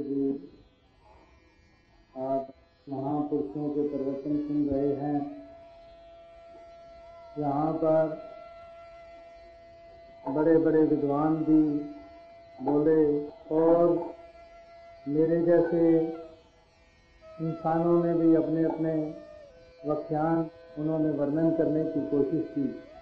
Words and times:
जी, 0.00 0.28
आप 2.18 2.46
महापुरुषों 2.88 3.68
के 3.70 3.82
प्रवचन 3.88 4.38
सुन 4.46 4.62
रहे 4.68 4.94
हैं। 4.94 5.18
यहाँ 7.38 7.72
पर 7.74 8.14
बड़े 10.28 10.56
बड़े 10.58 10.82
विद्वान 10.84 11.36
भी 11.44 11.60
बोले 12.64 13.28
और 13.54 14.14
मेरे 15.08 15.42
जैसे 15.42 15.82
इंसानों 17.42 18.04
ने 18.04 18.14
भी 18.14 18.34
अपने 18.34 18.64
अपने 18.64 18.94
व्याख्यान 19.84 20.50
उन्होंने 20.78 21.10
वर्णन 21.10 21.50
करने 21.50 21.84
की 21.84 22.06
कोशिश 22.06 22.48
की। 22.50 22.93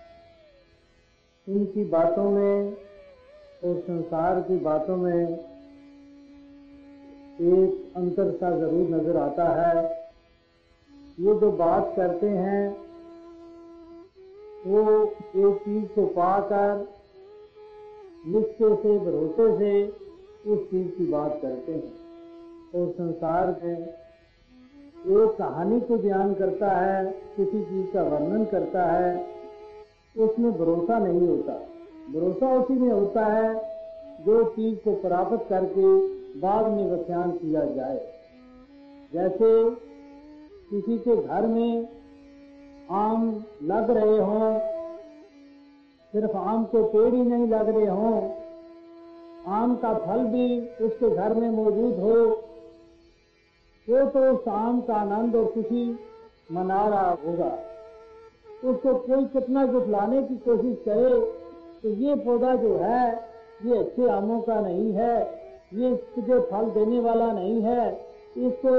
इनकी 1.48 1.84
बातों 1.84 2.30
में 2.30 2.72
और 3.64 3.80
संसार 3.80 4.40
की 4.40 4.56
बातों 4.56 4.96
में 4.96 5.28
एक 7.40 7.92
अंतर 7.96 8.30
सा 8.30 8.50
ज़रूर 8.50 8.88
नज़र 8.90 9.16
आता 9.16 9.48
है। 9.48 9.84
ये 11.18 11.34
जो 11.34 11.50
बात 11.52 11.92
करते 11.96 12.28
हैं, 12.28 12.76
वो 14.66 15.04
एक 15.04 15.58
चीज़ 15.58 15.84
को 15.84 16.06
पाकर 16.06 16.88
निश्चय 18.26 18.76
से, 18.76 18.98
भरोसे 18.98 19.58
से 19.58 19.88
उस 20.52 20.70
चीज़ 20.70 20.88
की 20.88 21.06
बात 21.06 21.38
करते 21.42 21.72
हैं। 21.72 21.92
और 22.74 22.92
संसार 22.92 23.60
में 23.64 23.76
एक 23.76 25.36
कहानी 25.38 25.80
को 25.80 25.96
बयान 25.96 26.34
करता 26.34 26.70
है, 26.70 27.04
किसी 27.36 27.64
चीज़ 27.64 27.86
का 27.86 28.02
वर्णन 28.02 28.44
करता 28.44 28.84
है 28.84 29.31
उसमें 30.16 30.52
भरोसा 30.52 30.98
नहीं 30.98 31.28
होता। 31.28 31.52
भरोसा 32.12 32.54
उसी 32.54 32.74
में 32.74 32.92
होता 32.92 33.24
है 33.26 33.54
जो 34.20 34.42
चीज़ 34.44 34.78
को 34.78 34.94
प्राप्त 34.94 35.48
करके 35.48 35.86
बाद 36.40 36.66
में 36.66 36.84
व्याख्यान 36.84 37.30
किया 37.30 37.64
जाए। 37.64 37.96
जैसे 39.12 39.70
किसी 40.70 40.98
के 40.98 41.16
घर 41.16 41.46
में 41.46 41.88
आम 42.90 43.44
लग 43.62 43.90
रहे 43.90 44.18
हों, 44.18 44.58
सिर्फ़ 46.12 46.36
आम 46.36 46.64
के 46.64 46.82
पेड़ 46.82 47.14
ही 47.14 47.22
नहीं 47.22 47.48
लग 47.48 47.68
रहे 47.68 47.86
हों, 47.86 48.30
आम 49.46 49.74
का 49.76 49.94
फल 49.94 50.24
भी 50.24 50.60
उसके 50.84 51.10
घर 51.10 51.34
में 51.34 51.50
मौजूद 51.50 51.98
हो, 52.00 52.16
वो 53.88 54.04
तो 54.10 54.32
उस 54.32 54.48
आम 54.48 54.80
का 54.80 54.94
आनंद 54.94 55.36
और 55.36 55.44
खुशी 55.44 55.98
मना 56.52 56.88
रहा 56.88 57.10
होगा। 57.26 57.58
उसको 58.62 58.94
कोई 58.96 59.24
कितना 59.28 59.64
जुटलाने 59.66 60.22
की 60.22 60.36
कोशिश 60.44 60.76
करे 60.84 61.20
तो 61.82 61.88
ये 62.00 62.14
पौधा 62.16 62.54
जो 62.54 62.76
है, 62.76 63.06
ये 63.64 63.78
अच्छे 63.78 64.08
आमों 64.08 64.40
का 64.40 64.60
नहीं 64.60 64.92
है, 64.92 65.14
ये 65.74 65.94
तुझे 66.14 66.38
फल 66.50 66.70
देने 66.70 67.00
वाला 67.00 67.30
नहीं 67.32 67.60
है, 67.62 67.90
इसको 68.38 68.74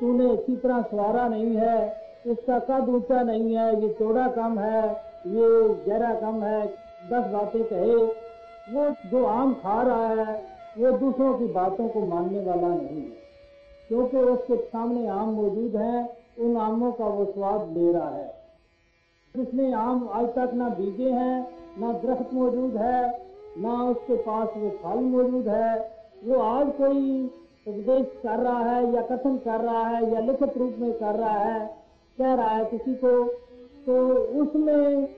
तूने 0.00 0.30
अच्छी 0.30 0.56
तरह 0.56 0.80
सवारा 0.82 1.26
नहीं 1.28 1.54
है, 1.56 1.76
इसका 2.26 2.58
कद 2.60 2.88
ऊँचा 2.88 3.22
नहीं 3.22 3.54
है, 3.54 3.66
ये 3.82 3.88
चौड़ा 3.98 4.26
कम 4.28 4.58
है, 4.58 4.82
ये 5.26 5.48
गहरा 5.86 6.14
कम 6.20 6.42
है, 6.42 6.66
दस 7.10 7.30
बातें 7.32 7.64
कहे। 7.64 7.96
वो 8.66 8.88
जो 9.10 9.24
आम 9.24 9.52
खा 9.54 9.80
रहा 9.82 10.06
है, 10.10 10.34
वो 10.78 10.90
दूसरों 10.98 11.32
की 11.38 11.46
बातों 11.52 11.88
को 11.88 12.06
मानने 12.06 12.44
वाला 12.44 12.68
नहीं 12.68 13.02
है, 13.02 13.10
क्योंकि 13.90 14.16
उसके 14.16 14.56
सामने 14.56 15.06
आम 15.08 15.28
मौजूद 15.32 15.76
है, 15.76 16.08
उन 16.38 16.56
आमों 16.58 16.92
का 16.92 17.04
वो 17.06 17.24
स्वाद 17.24 17.76
ले 17.76 17.92
रहा 17.92 18.08
है। 18.08 18.32
जिसने 19.34 19.72
आम 19.72 20.08
आज 20.14 20.26
तक 20.28 20.50
ना 20.54 20.68
बीजे 20.70 21.10
हैं, 21.10 21.38
ना 21.78 21.92
दरख्त 21.92 22.34
मौजूद 22.34 22.76
है, 22.76 22.98
ना 23.58 23.72
उसके 23.84 24.16
पास 24.16 24.52
वो 24.56 24.68
फल 24.82 25.00
मौजूद 25.04 25.48
है, 25.48 25.72
वो 26.24 26.38
आज 26.40 26.70
कोई 26.76 27.00
उपदेश 27.66 28.06
कर 28.22 28.38
रहा 28.38 28.58
है 28.60 28.92
या 28.94 29.02
कथन 29.02 29.36
कर 29.38 29.60
रहा 29.60 29.82
है 29.86 30.12
या 30.12 30.20
लिखित 30.20 30.56
रूप 30.58 30.76
में 30.78 30.92
कर 30.92 31.14
रहा 31.14 31.38
है, 31.40 31.66
कह 32.18 32.34
रहा 32.34 32.48
है 32.48 32.64
किसी 32.64 32.94
को 32.94 33.12
तो 33.86 33.98
उसमें 34.42 35.08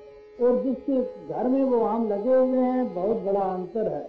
और 0.41 0.63
जिसके 0.65 1.01
घर 1.29 1.49
में 1.49 1.63
वो 1.65 1.85
आम 1.85 2.09
लगे 2.09 2.35
हुए 2.35 2.59
हैं, 2.59 2.95
बहुत 2.95 3.23
बड़ा 3.23 3.41
अंतर 3.41 3.93
है। 3.93 4.05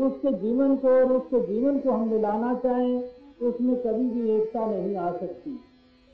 उसके 0.00 0.32
जीवन 0.38 0.76
को 0.76 0.88
और 0.90 1.12
उसके 1.12 1.40
जीवन 1.46 1.78
को 1.78 1.92
हम 1.92 2.08
मिलाना 2.08 2.54
चाहें, 2.54 3.02
उसमें 3.42 3.76
कभी 3.76 4.08
भी 4.10 4.30
एकता 4.30 4.66
नहीं 4.66 4.96
आ 4.96 5.10
सकती। 5.12 5.60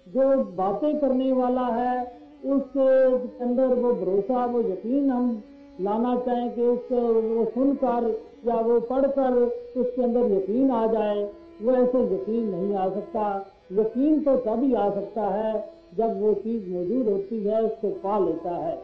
जो 0.07 0.37
बातें 0.57 0.99
करने 1.01 1.33
वाला 1.33 1.67
है 1.75 2.25
उसके 2.47 3.45
अंदर 3.45 3.75
वो 3.75 3.93
भरोसा, 3.95 4.45
वो 4.47 4.61
यकीन 4.61 5.11
हम 5.11 5.43
लाना 5.81 6.17
चाहें 6.17 6.55
कि 6.55 6.63
उसको 6.63 7.01
वो 7.23 7.45
सुनकर 7.45 8.09
या 8.47 8.55
वो 8.55 8.81
पढ़कर 8.81 9.33
उसके 9.77 10.03
अंदर 10.03 10.33
यकीन 10.33 10.71
आ 10.71 10.87
जाए। 10.87 11.25
वो 11.63 11.73
ऐसे 11.73 12.01
यकीन 12.15 12.49
नहीं 12.49 12.75
आ 12.75 12.89
सकता। 12.89 13.53
यकीन 13.73 14.21
तो 14.21 14.37
तभी 14.37 14.75
आ 14.75 14.89
सकता 14.91 15.23
है 15.23 15.53
जब 15.97 16.21
वो 16.23 16.33
चीज़ 16.35 16.69
मौजूद 16.71 17.09
होती 17.09 17.43
है, 17.45 17.63
उसको 17.63 17.89
पा 17.89 18.19
लेता 18.19 18.57
है। 18.57 18.79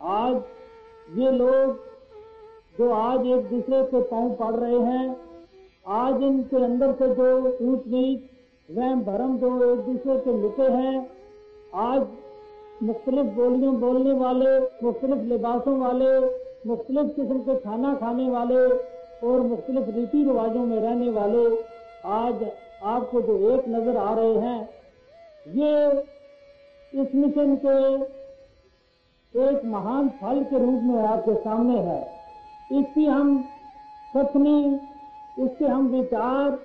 आज 0.00 0.34
ये 1.18 1.30
लोग 1.30 1.76
जो 2.78 2.90
आज 2.90 3.26
एक 3.26 3.48
दूसरे 3.48 3.82
के 3.82 4.00
पाँव 4.02 4.30
पड़ 4.32 4.54
रहे 4.54 4.78
हैं, 4.78 5.16
आज 5.86 6.22
इनके 6.22 6.64
अंदर 6.64 6.92
से 6.92 7.14
जो 7.14 7.28
ऊंच 7.62 7.86
नीच 7.86 8.76
वह 8.76 8.94
भरम 9.02 9.36
जो 9.38 9.72
एक 9.72 9.80
दूसरे 9.80 10.16
के 10.16 10.32
मिटे 10.32 10.70
हैं, 10.72 11.08
आज 11.74 12.06
मुख्तलिफ़ 12.82 13.26
बोलियों, 13.26 13.74
बोलने 13.80 14.12
वाले, 14.14 14.58
मुख्तलिफ़ 14.82 15.24
लिबासों 15.28 15.76
वाले, 15.78 16.10
मुख्तलिफ़ 16.66 17.08
किस्म 17.16 17.38
के 17.38 17.54
खाना 17.56 17.94
खाने 17.94 18.28
वाले 18.30 18.62
और 19.22 19.40
मुख्तलिफ़ 19.42 19.90
रीति 19.90 20.22
रिवाजों 20.24 20.64
में 20.66 20.78
रहने 20.78 21.10
वाले 21.10 21.44
आज 22.10 22.44
आपको 22.84 23.20
जो 23.22 23.36
एक 23.50 23.68
नज़र 23.68 23.96
आ 23.96 24.14
रहे 24.14 24.34
हैं, 24.38 24.68
ये 25.48 25.72
इस 26.92 27.14
मिशन 27.14 27.54
के 27.64 27.76
एक 29.34 29.64
महान 29.64 30.08
फल 30.20 30.42
के 30.44 30.58
रूप 30.58 30.82
में 30.82 31.02
आपके 31.02 31.34
सामने 31.34 31.78
है। 31.80 32.00
इसकी 32.70 33.04
हम 33.06 33.38
कथनी 34.16 34.58
इसके 35.38 35.64
हम 35.64 35.86
विचार 35.88 36.58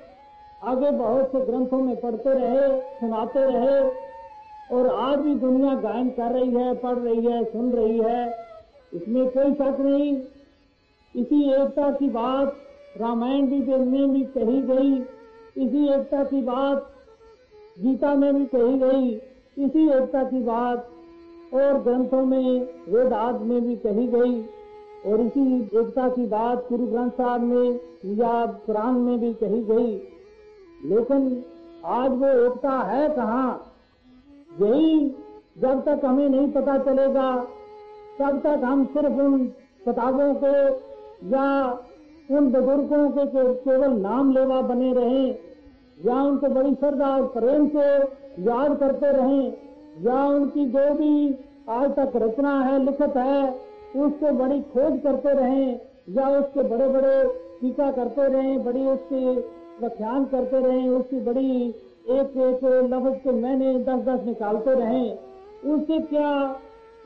आगे 0.63 0.91
बहुत 0.93 1.31
से 1.31 1.45
ग्रंथों 1.45 1.79
में 1.79 1.95
पढ़ते 1.95 2.29
रहे, 2.29 2.81
सुनाते 2.99 3.39
रहे 3.41 3.79
और 4.71 4.87
आज 4.87 5.19
भी 5.19 5.35
दुनिया 5.35 5.73
गायन 5.75 6.09
कर 6.09 6.31
रही 6.31 6.51
है, 6.51 6.73
पढ़ 6.75 6.97
रही 6.97 7.25
है, 7.25 7.43
सुन 7.43 7.71
रही 7.71 7.99
है, 7.99 8.37
इसमें 8.93 9.29
कोई 9.29 9.53
शक 9.53 9.77
नहीं। 9.79 10.17
इसी 11.15 11.49
एकता 11.49 11.91
की 11.91 12.09
बात 12.09 12.55
रामायण 13.01 13.47
भी 13.47 13.59
में 13.85 14.11
भी 14.13 14.23
कही 14.23 14.61
गई, 14.61 14.93
इसी 15.65 15.89
एकता 15.89 16.23
की 16.23 16.41
बात 16.41 16.91
गीता 17.81 18.15
में 18.15 18.35
भी 18.35 18.45
कही 18.45 18.77
गई, 18.77 19.09
इसी 19.65 19.87
एकता 19.89 20.23
की 20.23 20.39
बात 20.39 20.89
और 21.53 21.79
ग्रंथों 21.79 22.25
में 22.25 22.67
वेदांत 22.89 23.41
में 23.41 23.61
भी 23.67 23.75
कही 23.75 24.07
गई, 24.07 24.41
और 25.05 25.21
इसी 25.21 25.61
एकता 25.61 26.09
की 26.09 26.25
बात 26.25 26.67
गुरु 26.69 26.85
ग्रंथ 26.85 27.11
साहब 27.11 27.41
में 27.41 27.79
या 28.05 28.45
कुरान 28.45 28.95
में 28.95 29.19
भी 29.19 29.33
कही 29.33 29.63
गई। 29.63 29.95
लेकिन 30.85 31.43
आज 31.85 32.11
वो 32.11 32.27
एकता 32.27 32.71
है 32.71 33.09
कहाँ? 33.09 33.71
यही 34.61 35.09
जब 35.59 35.83
तक 35.85 36.05
हमें 36.05 36.29
नहीं 36.29 36.51
पता 36.51 36.77
चलेगा, 36.77 37.35
तब 38.19 38.39
तक 38.43 38.63
हम 38.63 38.85
सिर्फ़ 38.85 39.19
उन 39.21 39.45
किताबों 39.85 40.33
के 40.33 40.55
या 41.29 41.71
उन 42.31 42.51
बुज़ुर्गों 42.51 43.09
के 43.09 43.53
केवल 43.53 43.91
नाम 43.91 44.31
लेवा 44.31 44.61
बने 44.61 44.93
रहें, 44.93 45.35
या 46.05 46.21
उनको 46.21 46.47
बड़ी 46.47 46.73
श्रद्धा 46.75 47.15
और 47.15 47.23
प्रेम 47.27 47.67
से 47.67 47.87
याद 48.43 48.77
करते 48.77 49.11
रहें, 49.11 49.53
या 50.01 50.25
उनकी 50.25 50.65
जो 50.65 50.93
भी 50.93 51.35
आज 51.69 51.91
तक 51.91 52.11
रचना 52.15 52.59
है, 52.63 52.79
लिखत 52.85 53.17
है, 53.17 53.49
उसको 53.95 54.31
बड़ी 54.31 54.61
खोज 54.61 54.99
करते 55.03 55.33
रहें, 55.33 55.79
या 56.09 56.27
उसके 56.29 56.63
बड़े 56.63 56.87
बड़े 56.87 57.23
टीका 57.61 57.91
करते 57.91 58.27
रहें, 58.27 58.63
बड़ी 58.65 58.85
उसकी 58.85 59.25
व्याख्यान 59.79 60.25
करते 60.25 60.59
रहें, 60.59 60.89
उसकी 60.89 61.19
बड़ी 61.19 61.73
एक 62.05 62.35
एक 62.37 62.63
लफ्ज 62.91 63.19
के 63.23 63.31
मैंने 63.31 63.73
दस 63.79 64.01
दस 64.05 64.25
निकालते 64.25 64.73
रहे। 64.73 65.09
उससे 65.73 65.99
क्या 65.99 66.31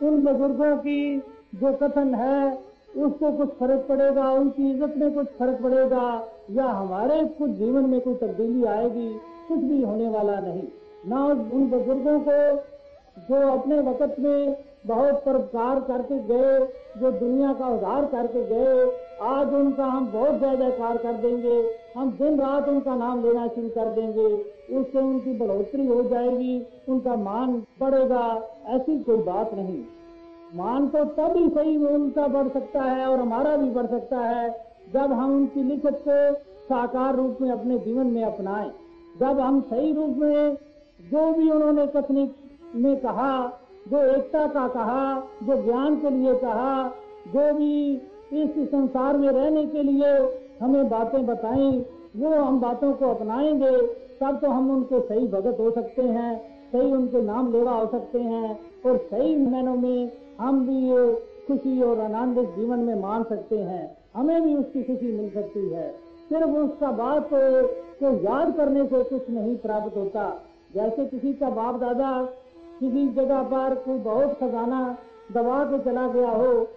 उन 0.03 0.21
बुज़ुर्गों 0.23 0.75
की 0.77 1.19
जो 1.55 1.71
कथन 1.73 2.13
है, 2.15 2.57
उसको 2.97 3.31
कुछ 3.31 3.49
फ़र्क 3.49 3.85
पड़ेगा, 3.89 4.31
उनकी 4.31 4.69
इज़्ज़त 4.71 4.97
में 4.97 5.13
कुछ 5.13 5.27
फ़र्क 5.27 5.61
पड़ेगा, 5.63 6.27
या 6.51 6.65
हमारे 6.65 7.23
कुछ 7.39 7.49
जीवन 7.51 7.89
में 7.89 7.99
कोई 8.01 8.15
तब्दीली 8.15 8.63
आएगी, 8.65 9.09
कुछ 9.47 9.59
भी 9.59 9.81
होने 9.83 10.09
वाला 10.09 10.39
नहीं। 10.39 10.67
ना 11.07 11.25
उन 11.25 11.69
बुज़ुर्गों 11.69 12.19
को 12.19 12.39
जो 13.29 13.47
अपने 13.51 13.79
वक्त 13.79 14.19
में 14.19 14.55
बहुत 14.87 15.23
परोपकार 15.25 15.79
करके 15.79 16.19
गए, 16.27 16.59
जो 16.99 17.11
दुनिया 17.11 17.53
का 17.53 17.67
उद्धार 17.67 18.05
करके 18.05 18.45
गए, 18.45 18.91
आज 19.21 19.53
उनका 19.53 19.85
हम 19.85 20.11
बहुत 20.11 20.39
जय 20.39 20.55
जयकार 20.57 20.97
कर 20.97 21.13
देंगे, 21.13 21.57
हम 21.97 22.11
दिन 22.11 22.39
रात 22.39 22.69
उनका 22.69 22.95
नाम 22.95 23.23
लेना 23.23 23.47
शुरू 23.47 23.69
कर 23.69 23.93
देंगे। 23.95 24.58
उससे 24.77 24.99
उनकी 24.99 25.33
बढ़ोतरी 25.33 25.87
हो 25.87 26.01
जाएगी, 26.03 26.65
उनका 26.89 27.15
मान 27.15 27.63
बढ़ेगा, 27.79 28.49
ऐसी 28.67 28.99
कोई 28.99 29.17
बात 29.17 29.53
नहीं। 29.53 29.83
मान 30.55 30.87
तो 30.87 31.05
तभी 31.05 31.49
सही 31.49 31.77
उनका 31.77 32.27
बढ़ 32.27 32.47
सकता 32.47 32.81
है 32.81 33.07
और 33.07 33.19
हमारा 33.19 33.55
भी 33.57 33.69
बढ़ 33.69 33.85
सकता 33.85 34.19
है, 34.19 34.49
जब 34.93 35.11
हम 35.11 35.35
उनकी 35.35 35.63
लिखत 35.63 36.03
को 36.07 36.33
साकार 36.65 37.15
रूप 37.15 37.37
में 37.41 37.51
अपने 37.51 37.77
जीवन 37.77 38.07
में 38.07 38.23
अपनाएँ। 38.23 38.71
जब 39.19 39.39
हम 39.39 39.61
सही 39.61 39.93
रूप 39.93 40.09
में 40.09 40.57
जो 41.11 41.33
भी 41.33 41.49
उन्होंने 41.51 41.87
कथनी 41.87 42.31
में 42.75 42.97
कहा, 42.97 43.47
जो 43.87 43.97
एकता 43.97 44.47
का 44.47 44.67
कहा, 44.67 45.19
जो 45.43 45.63
ज्ञान 45.63 45.95
के 45.95 46.09
लिए 46.09 46.33
कहा, 46.33 46.87
जो 47.27 47.53
भी 47.53 47.93
इस 48.33 48.69
संसार 48.71 49.17
में 49.17 49.29
रहने 49.29 49.65
के 49.65 49.83
लिए 49.83 50.11
हमें 50.61 50.89
बातें 50.89 51.25
बताई 51.25 51.85
वो 52.15 52.29
हम 52.29 52.59
बातों 52.59 52.93
को 52.93 53.09
अपनाएँगे, 53.09 53.81
तब 54.21 54.39
तो 54.41 54.49
हम 54.49 54.71
उनके 54.71 54.99
सही 54.99 55.27
भगत 55.27 55.59
हो 55.59 55.71
सकते 55.71 56.01
हैं, 56.01 56.41
सही 56.71 56.91
उनके 56.91 57.21
नाम 57.21 57.51
लेवा 57.51 57.71
हो 57.71 57.87
सकते 57.87 58.19
हैं, 58.19 58.59
और 58.85 58.97
सही 58.97 59.35
महीनों 59.35 59.75
में 59.75 60.11
हम 60.39 60.67
भी 60.67 60.75
ये 60.75 61.13
खुशी 61.47 61.81
और 61.81 61.99
आनंदित 61.99 62.49
जीवन 62.49 62.79
में 62.79 62.95
मान 62.95 63.23
सकते 63.23 63.57
हैं। 63.57 63.97
हमें 64.15 64.41
भी 64.41 64.55
उसकी 64.55 64.83
खुशी 64.83 65.17
मिल 65.17 65.29
सकती 65.29 65.69
है। 65.69 65.89
सिर्फ़ 66.29 66.49
उसका 66.49 66.91
बात 66.91 67.29
को 67.33 68.13
याद 68.23 68.55
करने 68.57 68.85
से 68.85 69.03
कुछ 69.03 69.29
नहीं 69.29 69.57
प्राप्त 69.57 69.97
होता। 69.97 70.41
जैसे 70.75 71.05
किसी 71.05 71.33
का 71.33 71.49
बाप 71.49 71.75
दादा 71.75 72.29
किसी 72.79 73.07
जगह 73.07 73.43
पर 73.43 73.75
कोई 73.75 73.97
बहुत 73.97 74.37
खजाना 74.39 74.97
दबा 75.33 75.63
के 75.63 75.79
चला 75.79 76.07
गया 76.07 76.29
हो, 76.29 76.67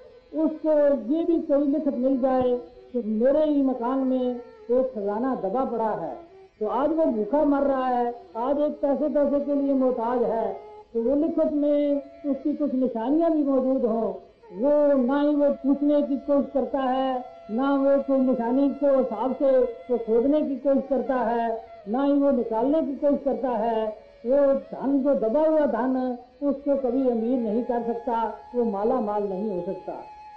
उसको 0.45 0.73
ये 1.15 1.25
भी 1.25 1.41
कोई 1.41 1.67
लिखत 1.67 1.95
मिल 1.95 2.21
जाए 2.21 2.61
कि 2.93 3.03
मेरे 3.07 3.45
ही 3.45 3.63
मकान 3.63 3.99
में 3.99 4.41
एक 4.71 4.93
खजाना 4.95 5.35
दबा 5.35 5.65
पड़ा 5.65 5.91
है। 5.91 6.15
तो 6.61 6.67
आज 6.67 6.91
वो 6.91 7.05
भूखा 7.05 7.45
मर 7.45 7.63
रहा 7.63 7.87
है। 7.87 8.07
आज 8.37 8.61
एक 8.61 8.73
पैसे 8.81 9.09
पैसे 9.09 9.41
के 9.41 9.55
लिए 9.55 9.75
मोहताज 9.75 10.23
है। 10.23 10.53
तो 10.95 11.03
वो 11.03 11.15
लिखत 11.15 11.53
में 11.53 12.03
उसकी 12.27 12.53
कुछ 12.57 12.75
निशानियाँ 12.75 13.31
भी 13.31 13.43
मौजूद 13.43 13.85
हों। 13.85 14.13
वो 14.53 15.03
ना 15.03 15.21
ही 15.21 15.35
वो 15.35 15.49
पूछने 15.51 16.03
की 16.03 16.17
कोशिश 16.17 16.51
करता 16.55 16.79
है, 16.79 17.25
ना 17.51 17.75
वो 17.75 18.03
कोई 18.03 18.19
निशानी 18.19 18.69
को 18.69 18.99
हिसाब 18.99 19.35
से 19.35 19.59
वो 19.59 19.99
खोदने 19.99 20.43
की 20.43 20.57
कोशिश 20.57 20.83
करता 20.91 21.15
है, 21.15 21.65
ना 21.89 22.03
ही 22.05 22.13
वो 22.13 22.31
निकालने 22.31 22.83
की 22.83 22.95
कोशिश 22.95 23.21
करता 23.25 23.49
है। 23.49 23.87
वो 24.27 24.55
धन 24.55 24.99
जो 25.03 25.15
दबा 25.15 25.41
हुआ 25.41 25.67
धन, 25.67 26.19
उसको 26.43 26.77
कभी 26.77 27.09
अमीर 27.11 27.39
नहीं 27.41 27.65
कर 27.65 27.83
सकता। 27.83 28.39
वो 28.55 28.65
माला 28.65 29.01
माल 29.01 29.23
नहीं 29.23 29.51
हो 29.51 29.63
सकता। 29.63 29.93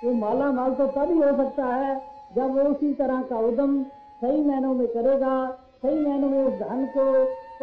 वो 0.06 0.13
माला 0.13 0.51
माल 0.51 0.74
तो 0.74 0.88
तभी 0.88 1.18
हो 1.18 1.38
सकता 1.38 1.66
है 1.66 2.01
जब 2.36 2.56
वो 2.56 2.63
उसी 2.63 2.94
तरह 2.94 3.22
का 3.22 3.39
उदम 3.39 3.86
सही 4.21 4.41
महीनों 4.41 4.73
में 4.73 4.88
करेगा 4.88 5.35
सही 5.75 6.00
महीनों 6.00 6.29
में 6.29 6.44
उस 6.44 6.53
धन 6.59 6.85
को, 6.94 7.03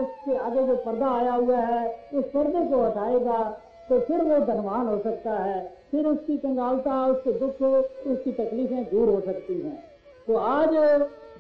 उसके 0.03 0.37
आगे 0.39 0.67
जो 0.67 0.75
पर्दा 0.77 1.11
आया 1.11 1.33
हुआ 1.33 1.57
है, 1.59 1.87
उस 2.15 2.25
पर्दे 2.25 2.65
को 2.67 2.83
हटाएगा 2.85 3.43
तो 3.89 3.99
फिर 4.01 4.23
वो 4.23 4.39
धनवान 4.47 4.87
हो 4.89 4.99
सकता 4.99 5.33
है। 5.35 5.61
फिर 5.91 6.07
उसकी 6.07 6.37
कंगालता, 6.39 7.05
उसके 7.07 7.33
दुख, 7.33 7.63
उसकी 8.07 8.33
तकलीफें 8.33 8.85
दूर 8.85 9.09
हो 9.09 9.21
सकती 9.21 9.61
हैं। 9.61 9.79
तो 10.27 10.37
आज 10.37 10.71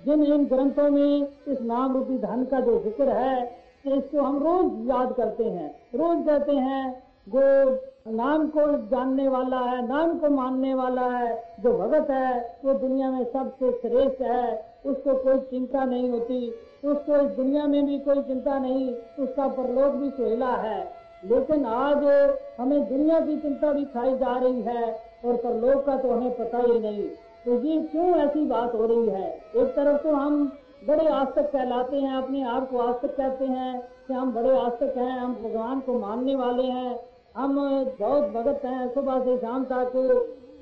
जिन 0.07 0.23
इन 0.25 0.45
ग्रंथों 0.47 0.89
में 0.91 1.27
इस 1.49 1.61
नाम 1.63 1.93
रूपी 1.95 2.19
धन 2.19 2.45
का 2.45 2.61
जो 2.61 2.79
ज़िक्र 2.85 3.09
है, 3.09 3.43
इसको 3.87 4.21
हम 4.21 4.39
रोज 4.39 4.89
याद 4.89 5.13
करते 5.13 5.45
हैं। 5.45 5.71
रोज 5.95 6.27
कहते 6.27 6.53
हैं 6.53 7.02
जो 7.29 7.75
नाम 8.13 8.49
को 8.49 8.61
जानने 8.89 9.29
वाला 9.29 9.59
है, 9.59 9.89
नाम 9.89 10.19
को 10.19 10.29
मानने 10.29 10.75
वाला 10.75 11.03
है, 11.03 11.57
जो 11.61 11.79
भगत 11.79 12.11
है, 12.11 12.59
वो 12.65 12.73
दुनिया 12.73 13.11
में 13.11 13.25
सबसे 13.25 13.73
श्रेष्ठ 13.73 14.23
है, 14.23 14.67
उसको 14.87 15.15
कोई 15.15 15.39
चिंता 15.39 15.85
नहीं 15.85 16.11
होती, 16.11 16.51
उसको 16.85 17.17
इस 17.17 17.31
दुनिया 17.31 17.67
में 17.67 17.87
भी 17.87 17.99
कोई 17.99 18.23
चिंता 18.23 18.59
नहीं, 18.59 18.95
उसका 19.19 19.49
परलोक 19.49 19.93
भी 19.93 20.11
सुहेला 20.11 20.49
है। 20.49 20.93
लेकिन 21.25 21.65
आज 21.65 22.33
हमें 22.61 22.89
दुनिया 22.89 23.21
की 23.21 23.37
चिंता 23.37 23.73
भी 23.73 23.85
खाई 23.85 24.19
जा 24.19 24.39
रही 24.39 24.63
है 24.63 24.93
और 25.25 25.37
परलोक 25.37 25.87
का 25.87 25.97
तो 25.97 26.11
हमें 26.11 26.37
पता 26.37 26.59
ही 26.59 26.79
नहीं। 26.79 27.09
तो 27.45 27.63
ये 27.63 27.81
क्यों 27.81 28.07
ऐसी 28.07 28.47
बात 28.47 28.75
हो 28.75 28.87
रही 28.87 29.09
है? 29.09 29.41
एक 29.57 29.67
तरफ़ 29.67 30.03
तो 30.03 30.13
हम 30.13 30.53
बड़े 30.89 31.09
आस्तक 31.09 31.53
कहलाते 31.53 31.97
हैं, 31.97 32.15
अपने 32.15 32.43
आप 32.43 32.71
को 32.71 32.79
आस्तक 32.79 33.17
कहते 33.17 33.45
हैं 33.45 33.89
कि 34.09 34.15
हम 34.15 34.33
बड़े 34.33 34.59
आस्तक 34.59 34.95
हैं, 34.97 35.19
हम 35.19 35.35
भगवान 35.35 35.81
को 35.81 35.99
मानने 35.99 36.37
वाले 36.37 36.63
हैं 36.63 37.12
हम 37.37 37.85
बहुत 38.01 38.23
भगत 38.23 38.61
हैं, 38.65 38.95
सुबह 38.95 39.21
से 39.21 39.37
शाम 39.37 39.65
तक। 39.65 39.93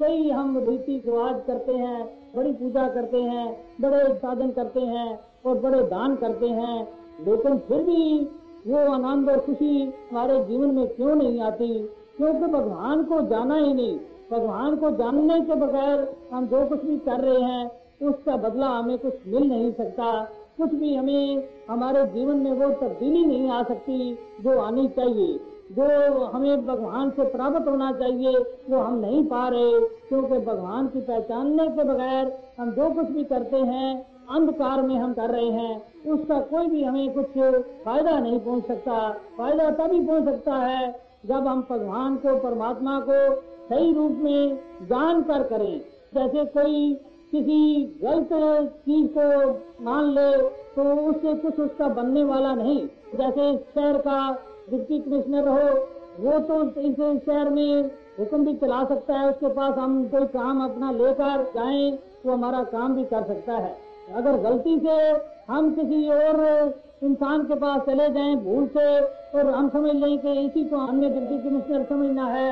कई 0.00 0.30
हम 0.30 0.58
रीति 0.58 1.02
रिवाज 1.06 1.42
करते 1.46 1.72
हैं, 1.72 2.18
बड़ी 2.36 2.52
पूजा 2.52 2.88
करते 2.88 3.22
हैं, 3.22 3.64
बड़े 3.80 4.14
साधन 4.14 4.50
करते 4.50 4.80
हैं 4.80 5.20
और 5.46 5.58
बड़े 5.58 5.82
दान 5.82 6.16
करते 6.16 6.46
हैं। 6.46 6.88
लेकिन 7.28 7.58
फिर 7.58 7.82
भी 7.82 8.28
वो 8.66 8.76
आनंद 8.76 9.30
और 9.30 9.40
खुशी 9.40 9.92
हमारे 10.10 10.44
जीवन 10.44 10.74
में 10.74 10.88
क्यों 10.88 11.14
नहीं 11.14 11.40
आती? 11.40 11.90
क्योंकि 12.16 12.46
भगवान 12.46 13.04
को 13.04 13.20
जाना 13.20 13.54
ही 13.54 13.74
नहीं। 13.74 13.98
भगवान 14.32 14.76
को 14.76 14.90
जानने 14.90 15.40
के 15.40 15.54
बगैर 15.54 16.16
हम 16.32 16.46
जो 16.46 16.66
कुछ 16.66 16.84
भी 16.84 16.98
कर 16.98 17.20
रहे 17.20 17.40
हैं, 17.40 17.70
उसका 18.08 18.36
बदला 18.36 18.66
हमें 18.66 18.98
कुछ 18.98 19.14
मिल 19.26 19.42
नहीं 19.42 19.72
सकता। 19.72 20.24
कुछ 20.58 20.74
भी 20.74 20.94
हमें, 20.94 21.48
हमारे 21.70 22.06
जीवन 22.06 22.36
में 22.36 22.52
वो 22.52 22.70
तब्दीली 22.70 23.26
नहीं 23.26 23.50
आ 23.50 23.62
सकती 23.62 24.14
जो 24.14 24.60
आनी 24.60 24.88
चाहिए। 24.88 25.40
जो 25.70 26.24
हमें 26.26 26.66
भगवान 26.66 27.10
से 27.10 27.24
प्राप्त 27.26 27.68
होना 27.68 27.90
चाहिए, 27.92 28.38
वो 28.70 28.78
हम 28.78 28.94
नहीं 29.00 29.24
पा 29.24 29.46
रहे, 29.48 29.80
क्योंकि 30.08 30.38
भगवान 30.40 30.86
की 30.86 31.00
पहचानने 31.00 31.66
के 31.68 31.84
बगैर 31.84 32.32
हम 32.58 32.70
जो 32.70 32.88
कुछ 32.90 33.10
भी 33.10 33.24
करते 33.24 33.56
हैं, 33.56 33.94
अंधकार 34.30 34.82
में 34.82 34.94
हम 34.96 35.12
कर 35.12 35.30
रहे 35.30 35.50
हैं, 35.50 35.82
उसका 36.08 36.40
कोई 36.50 36.66
भी 36.66 36.82
हमें 36.84 37.12
कुछ 37.14 37.38
फ़ायदा 37.84 38.18
नहीं 38.18 38.40
पहुँच 38.40 38.66
सकता। 38.66 38.98
फ़ायदा 39.36 39.70
तभी 39.72 40.00
पहुँच 40.00 40.24
सकता 40.24 40.56
है 40.56 40.90
जब 41.26 41.46
हम 41.46 41.66
भगवान 41.70 42.16
को, 42.16 42.36
परमात्मा 42.38 42.98
को 43.00 43.34
सही 43.68 43.92
रूप 43.92 44.18
में 44.20 44.56
जान 44.82 45.22
कर। 45.22 45.42
करें 45.44 45.80
जैसे 46.14 46.44
कोई 46.52 46.94
किसी 47.30 47.84
गलत 48.02 48.28
चीज़ 48.84 49.08
को 49.16 49.50
मान 49.84 50.10
ले 50.10 50.30
तो 50.74 50.82
उससे 51.10 51.34
कुछ 51.34 51.58
उसका 51.60 51.88
बनने 51.94 52.24
वाला 52.24 52.54
नहीं। 52.54 52.78
जैसे 53.14 53.56
शहर 53.74 53.98
का 53.98 54.20
डिप्टी 54.70 54.98
कमिश्नर 55.00 55.48
हो 55.48 55.68
वो 56.20 56.38
तो 56.40 56.62
इस 56.80 56.96
शहर 57.24 57.48
में 57.50 57.90
हुक्म 58.18 58.44
भी 58.44 58.54
चला 58.56 58.82
सकता 58.84 59.18
है, 59.18 59.28
उसके 59.30 59.48
पास 59.48 59.74
हम 59.78 60.02
कोई 60.08 60.26
काम 60.28 60.64
अपना 60.64 60.90
लेकर 60.92 61.42
जाए 61.54 61.90
तो 62.24 62.32
हमारा 62.32 62.62
काम 62.72 62.94
भी 62.96 63.04
कर 63.04 63.22
सकता 63.24 63.52
है। 63.54 63.76
अगर 64.16 64.36
गलती 64.40 64.78
से 64.78 64.96
हम 65.48 65.70
किसी 65.74 66.08
और 66.10 66.40
इंसान 67.02 67.44
के 67.44 67.54
पास 67.56 67.80
चले 67.86 68.08
जाएँ 68.10 68.34
भूल 68.38 68.66
से 68.68 68.88
और 69.00 69.50
हम 69.50 69.68
समझ 69.68 69.94
लें 69.94 70.18
कि 70.18 70.32
इसी 70.40 70.64
को 70.64 70.76
हमने 70.78 71.10
डिप्टी 71.10 71.38
कमिश्नर 71.48 71.84
समझना 71.84 72.26
है, 72.26 72.50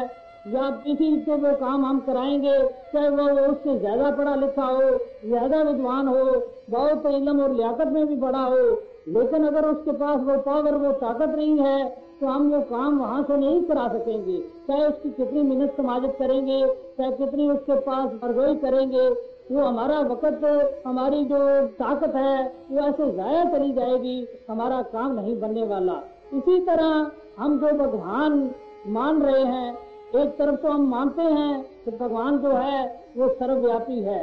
या 0.48 0.68
इसी 0.86 1.08
से 1.24 1.34
वो 1.36 1.54
काम 1.56 1.84
हम 1.84 1.98
कराएँगे, 2.00 2.58
चाहे 2.92 3.08
वो 3.10 3.28
उससे 3.46 3.78
ज़्यादा 3.78 4.10
पढ़ा 4.16 4.34
लिखा 4.36 4.64
हो, 4.66 4.90
ज़्यादा 5.24 5.62
विद्वान 5.62 6.08
हो, 6.08 6.24
बहुत 6.70 7.06
इलम 7.06 7.40
और 7.40 7.54
लियाकत 7.54 7.92
में 7.92 8.06
भी 8.06 8.16
बड़ा 8.18 8.44
हो 8.44 8.62
लेकिन 9.08 9.46
अगर 9.46 9.68
उसके 9.68 9.92
पास 9.92 10.20
वो 10.20 10.36
पावर, 10.42 10.74
वो 10.74 10.92
ताकत 10.92 11.34
नहीं 11.36 11.58
है 11.58 12.08
तो 12.20 12.26
हम 12.26 12.48
वो 12.50 12.60
काम 12.60 12.98
वहाँ 12.98 13.22
से 13.22 13.36
नहीं 13.36 13.62
करा 13.62 13.86
सकेंगे। 13.88 14.38
चाहे 14.68 14.86
उसकी 14.86 15.10
कितनी 15.10 15.42
मेहनत 15.42 15.76
समाजत 15.76 16.16
करेंगे, 16.18 16.60
चाहे 16.98 17.10
कितनी 17.12 17.48
उसके 17.50 17.74
पास 17.80 18.10
बरगोई 18.22 18.54
करेंगे, 18.56 19.08
वो 19.52 19.64
हमारा 19.64 20.00
वक्त, 20.00 20.44
हमारी 20.86 21.24
जो 21.24 21.38
ताकत 21.66 22.14
है, 22.14 22.52
वो 22.70 22.80
ऐसे 22.80 23.10
जाया 23.12 23.44
चली 23.44 23.72
जाएगी, 23.72 24.28
हमारा 24.50 24.82
काम 24.82 25.12
नहीं 25.12 25.40
बनने 25.40 25.66
वाला। 25.66 25.94
इसी 26.34 26.58
तरह 26.60 27.10
हम 27.38 27.58
जो 27.58 27.66
भगवान 27.66 28.50
मान 28.86 29.22
रहे 29.22 29.44
हैं, 29.44 29.78
एक 30.16 30.36
तरफ़ 30.38 30.56
तो 30.56 30.68
हम 30.68 30.88
मानते 30.90 31.22
हैं 31.22 31.62
कि 31.84 31.90
भगवान 31.90 32.38
जो 32.38 32.50
है, 32.50 32.84
वो 33.16 33.28
सर्वव्यापी 33.28 34.00
है। 34.00 34.22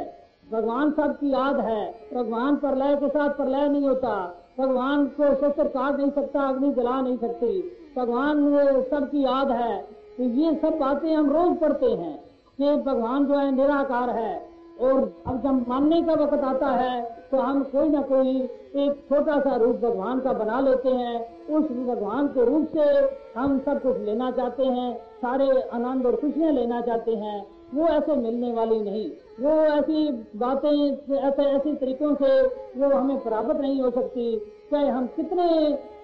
भगवान 0.52 0.90
सबकी 0.90 1.32
याद 1.32 1.60
है, 1.60 1.94
भगवान 2.14 2.56
प्रलय 2.56 2.96
के 2.96 3.08
साथ 3.08 3.28
प्रलय 3.28 3.68
नहीं 3.68 3.88
होता। 3.88 4.42
भगवान 4.56 5.06
को 5.16 5.34
शस्त्र 5.34 5.64
काट 5.66 5.96
नहीं 5.96 6.10
सकता, 6.10 6.48
अग्नि 6.48 6.72
जला 6.72 7.00
नहीं 7.00 7.16
सकती। 7.18 7.60
भगवान 7.96 8.44
सबकी 8.90 9.24
याद 9.24 9.50
है। 9.52 9.76
तो 10.16 10.24
ये 10.24 10.54
सब 10.54 10.78
बातें 10.78 11.14
हम 11.14 11.30
रोज 11.30 11.56
पढ़ते 11.58 11.86
हैं 11.86 12.14
कि 12.58 12.76
भगवान 12.82 13.24
जो 13.26 13.34
है 13.34 13.50
निराकार 13.54 14.10
है 14.10 14.34
और 14.80 15.00
अब 15.26 15.42
जब 15.42 15.68
मानने 15.68 16.00
का 16.02 16.14
वक्त 16.14 16.44
आता 16.44 16.70
है 16.72 17.02
तो 17.30 17.38
हम 17.38 17.62
कोई 17.64 17.88
ना 17.88 18.00
कोई 18.02 18.36
एक 18.76 19.04
छोटा 19.08 19.38
सा 19.40 19.56
रूप 19.56 19.76
भगवान 19.76 20.20
का 20.20 20.32
बना 20.32 20.60
लेते 20.60 20.88
हैं। 20.90 21.46
उस 21.48 21.64
भगवान 21.64 22.26
के 22.28 22.44
रूप 22.44 22.68
से 22.72 22.84
हम 23.36 23.58
सब 23.58 23.82
कुछ 23.82 24.00
लेना 24.00 24.30
चाहते 24.30 24.64
हैं, 24.64 24.92
सारे 25.16 25.60
आनंद 25.74 26.06
और 26.06 26.16
खुशियाँ 26.16 26.52
लेना 26.52 26.80
चाहते 26.80 27.14
हैं। 27.14 27.38
वो 27.74 27.86
ऐसे 27.88 28.14
मिलने 28.16 28.52
वाली 28.52 28.80
नहीं। 28.80 29.08
वो 29.40 29.50
ऐसी 29.66 30.10
बातें, 30.36 31.16
ऐसे 31.18 31.42
ऐसे 31.42 31.74
तरीकों 31.74 32.14
से 32.14 32.40
वो 32.78 32.94
हमें 32.94 33.18
प्राप्त 33.20 33.60
नहीं 33.60 33.80
हो 33.82 33.90
सकती। 33.90 34.36
चाहे 34.70 34.88
हम 34.88 35.06
कितने 35.16 35.46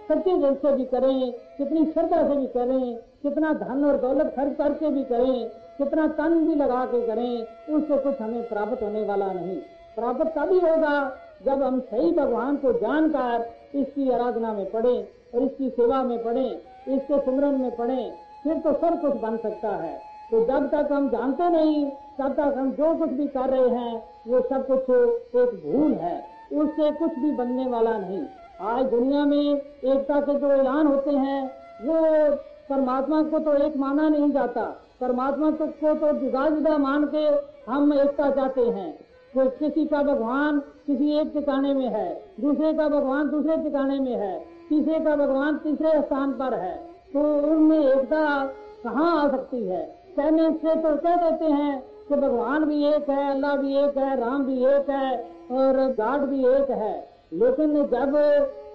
सच्चे 0.03 0.37
दिल 0.37 0.55
से 0.55 0.73
भी 0.73 0.85
करें, 0.85 1.33
कितनी 1.59 1.85
श्रद्धा 1.85 2.23
से 2.29 2.37
भी 2.37 2.47
करें, 2.47 2.95
कितना 3.23 3.53
धन 3.55 3.85
और 3.85 3.97
दौलत 3.97 4.33
खर्च 4.37 4.57
करके 4.57 4.91
भी 4.91 5.05
करें, 5.05 5.49
कितना 5.79 6.07
तन 6.09 6.35
भी 6.47 6.55
लगा 6.55 6.85
के 6.85 7.07
करें, 7.07 7.47
उससे 7.75 7.97
कुछ 7.97 8.21
हमें 8.21 8.49
प्राप्त 8.49 8.83
होने 8.83 9.05
वाला 9.05 9.33
नहीं। 9.33 9.57
प्राप्त 9.97 10.27
तभी 10.39 10.59
होगा 10.61 10.97
जब 11.45 11.63
हम 11.63 11.81
सही 11.81 12.13
भगवान 12.13 12.57
को 12.57 12.73
जानकर 12.73 13.51
इसकी 13.75 14.11
आराधना 14.11 14.53
में 14.53 14.71
पढ़े 14.71 14.97
और 15.35 15.43
इसकी 15.43 15.69
सेवा 15.71 16.03
में 16.03 16.23
पढ़े, 16.25 16.49
इसके 16.89 17.19
सिमरन 17.21 17.61
में 17.61 17.77
पढ़े, 17.77 18.11
फिर 18.43 18.59
तो 18.59 18.73
सब 18.73 19.01
कुछ 19.01 19.21
बन 19.21 19.37
सकता 19.37 19.77
है। 19.77 20.12
तो 20.33 20.41
जब 20.41 20.69
तक 20.71 20.93
हम 20.93 21.09
जानते 21.09 21.49
नहीं, 21.49 21.85
तब 22.19 22.33
तक 22.33 22.55
हम 22.59 22.71
जो 22.73 22.95
कुछ 22.95 23.11
भी 23.11 23.27
कर 23.29 23.49
रहे 23.49 23.69
हैं, 23.71 24.03
वो 24.29 24.41
सब 24.41 24.67
कुछ 24.67 24.91
एक 25.37 25.51
भूल 25.65 25.93
है। 25.95 26.15
उससे 26.53 26.91
कुछ 26.91 27.19
भी 27.19 27.33
बनने 27.33 27.67
वाला 27.67 27.97
नहीं। 27.99 28.23
आज 28.61 28.85
दुनिया 28.85 29.25
में 29.25 29.37
एकता 29.37 30.21
के 30.21 30.39
जो 30.39 30.53
ऐलान 30.53 30.87
होते 30.87 31.11
हैं, 31.11 31.43
वो 31.85 32.35
परमात्मा 32.69 33.23
को 33.23 33.39
तो 33.39 33.55
एक 33.67 33.77
माना 33.77 34.09
नहीं 34.09 34.31
जाता। 34.33 34.65
परमात्मा 35.01 35.51
को 35.51 35.67
तो 35.67 36.13
जुदा 36.21 36.49
जुदा 36.49 36.77
मान 36.79 37.05
के 37.15 37.27
हम 37.71 37.93
एकता 37.95 38.31
चाहते 38.31 38.61
हैं। 38.71 38.93
तो 39.35 39.49
किसी 39.51 39.87
का 39.87 40.03
भगवान 40.03 40.59
किसी 40.87 41.13
एक 41.13 41.33
ठिकाने 41.35 41.73
में 41.75 41.89
है, 41.89 42.11
दूसरे 42.41 42.73
का 42.73 42.89
भगवान 42.89 43.29
दूसरे 43.31 43.57
ठिकाने 43.57 43.99
में 44.01 44.17
है, 44.17 44.39
तीसरे 44.69 45.01
का 45.01 45.17
भगवान 45.17 45.57
तीसरे 45.59 46.01
स्थान 46.03 46.33
पर 46.33 46.55
है 46.55 46.77
तो 47.13 47.21
उनमें 47.47 47.79
एकता 47.79 48.45
कहाँ 48.85 49.25
आ 49.25 49.29
सकती 49.29 49.65
है? 49.65 50.02
कहने 50.13 50.51
से 50.55 50.75
तो 50.77 50.97
कह 50.99 51.17
देते 51.19 51.53
हैं 51.53 51.81
कि 52.09 52.15
भगवान 52.17 52.65
भी 52.65 52.85
एक 52.87 53.09
है, 53.11 53.31
अल्लाह 53.31 53.57
भी 53.57 53.77
एक 53.79 53.99
है, 53.99 54.17
राम 54.21 54.45
भी 54.45 54.65
एक 54.67 54.91
है 54.91 55.17
और 55.53 55.79
गाड 55.99 56.21
भी 56.23 56.45
एक 56.49 56.71
है। 56.73 56.95
लेकिन 57.35 57.75
जब 57.87 58.17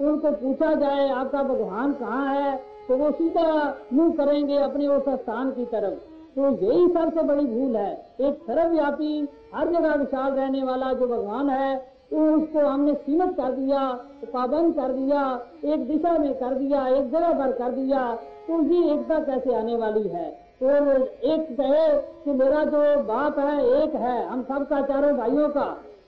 उनको 0.02 0.32
पूछा 0.34 0.74
जाए, 0.76 1.10
आपका 1.12 1.44
भगवान 1.44 1.92
कहाँ 1.94 2.34
है 2.36 2.56
तो 2.88 2.98
वो 2.98 3.12
सीधा 3.12 3.76
मुँह 3.94 4.14
करेंगे 4.16 4.58
अपने 4.60 4.88
उस 4.88 5.10
स्थान 5.12 5.52
की 5.52 5.66
तरफ़। 5.66 6.00
तो 6.36 6.50
यही 6.64 6.88
सबसे 6.88 7.24
बड़ी 7.24 7.46
भूल 7.46 7.76
है। 7.78 7.92
एक 8.22 8.42
सर्वव्यापी, 8.48 9.28
हर 9.56 9.70
जगह 9.70 9.96
विशाल 9.96 10.32
रहने 10.32 10.64
वाला 10.64 10.92
जो 10.94 11.08
भगवान 11.08 11.50
है 11.50 11.76
तो 12.10 12.26
उसको 12.34 12.60
हमने 12.60 12.94
सीमित 12.96 13.36
कर 13.38 13.52
दिया 13.52 13.80
पाबंद 14.26 14.74
कर 14.76 14.92
दिया, 14.94 15.24
एक 15.66 15.88
दिशा 15.88 16.18
में 16.18 16.34
कर 16.34 16.54
दिया, 16.56 16.88
एक 16.88 17.10
जगह 17.12 17.34
पर 17.36 17.52
कर 17.54 17.72
दिया 17.72 18.04
तो 18.48 18.62
ये 18.64 18.94
एकता 18.94 19.20
कैसे 19.22 19.56
आने 19.56 19.76
वाली 19.76 20.08
है? 20.10 20.30
और 20.62 20.88
एक 21.24 21.48
कहे 21.58 21.88
कि 22.24 22.32
मेरा 22.34 22.64
जो 22.66 22.80
बाप 23.04 23.40
है, 23.40 23.58
एक 23.78 23.96
है, 23.96 24.26
हम 24.28 24.42
सबका 24.44 24.82
चारों 24.84 25.16
भाइयों 25.18 25.50
का। 25.50 25.66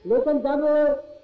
लेकिन 0.07 0.39
जब 0.39 0.65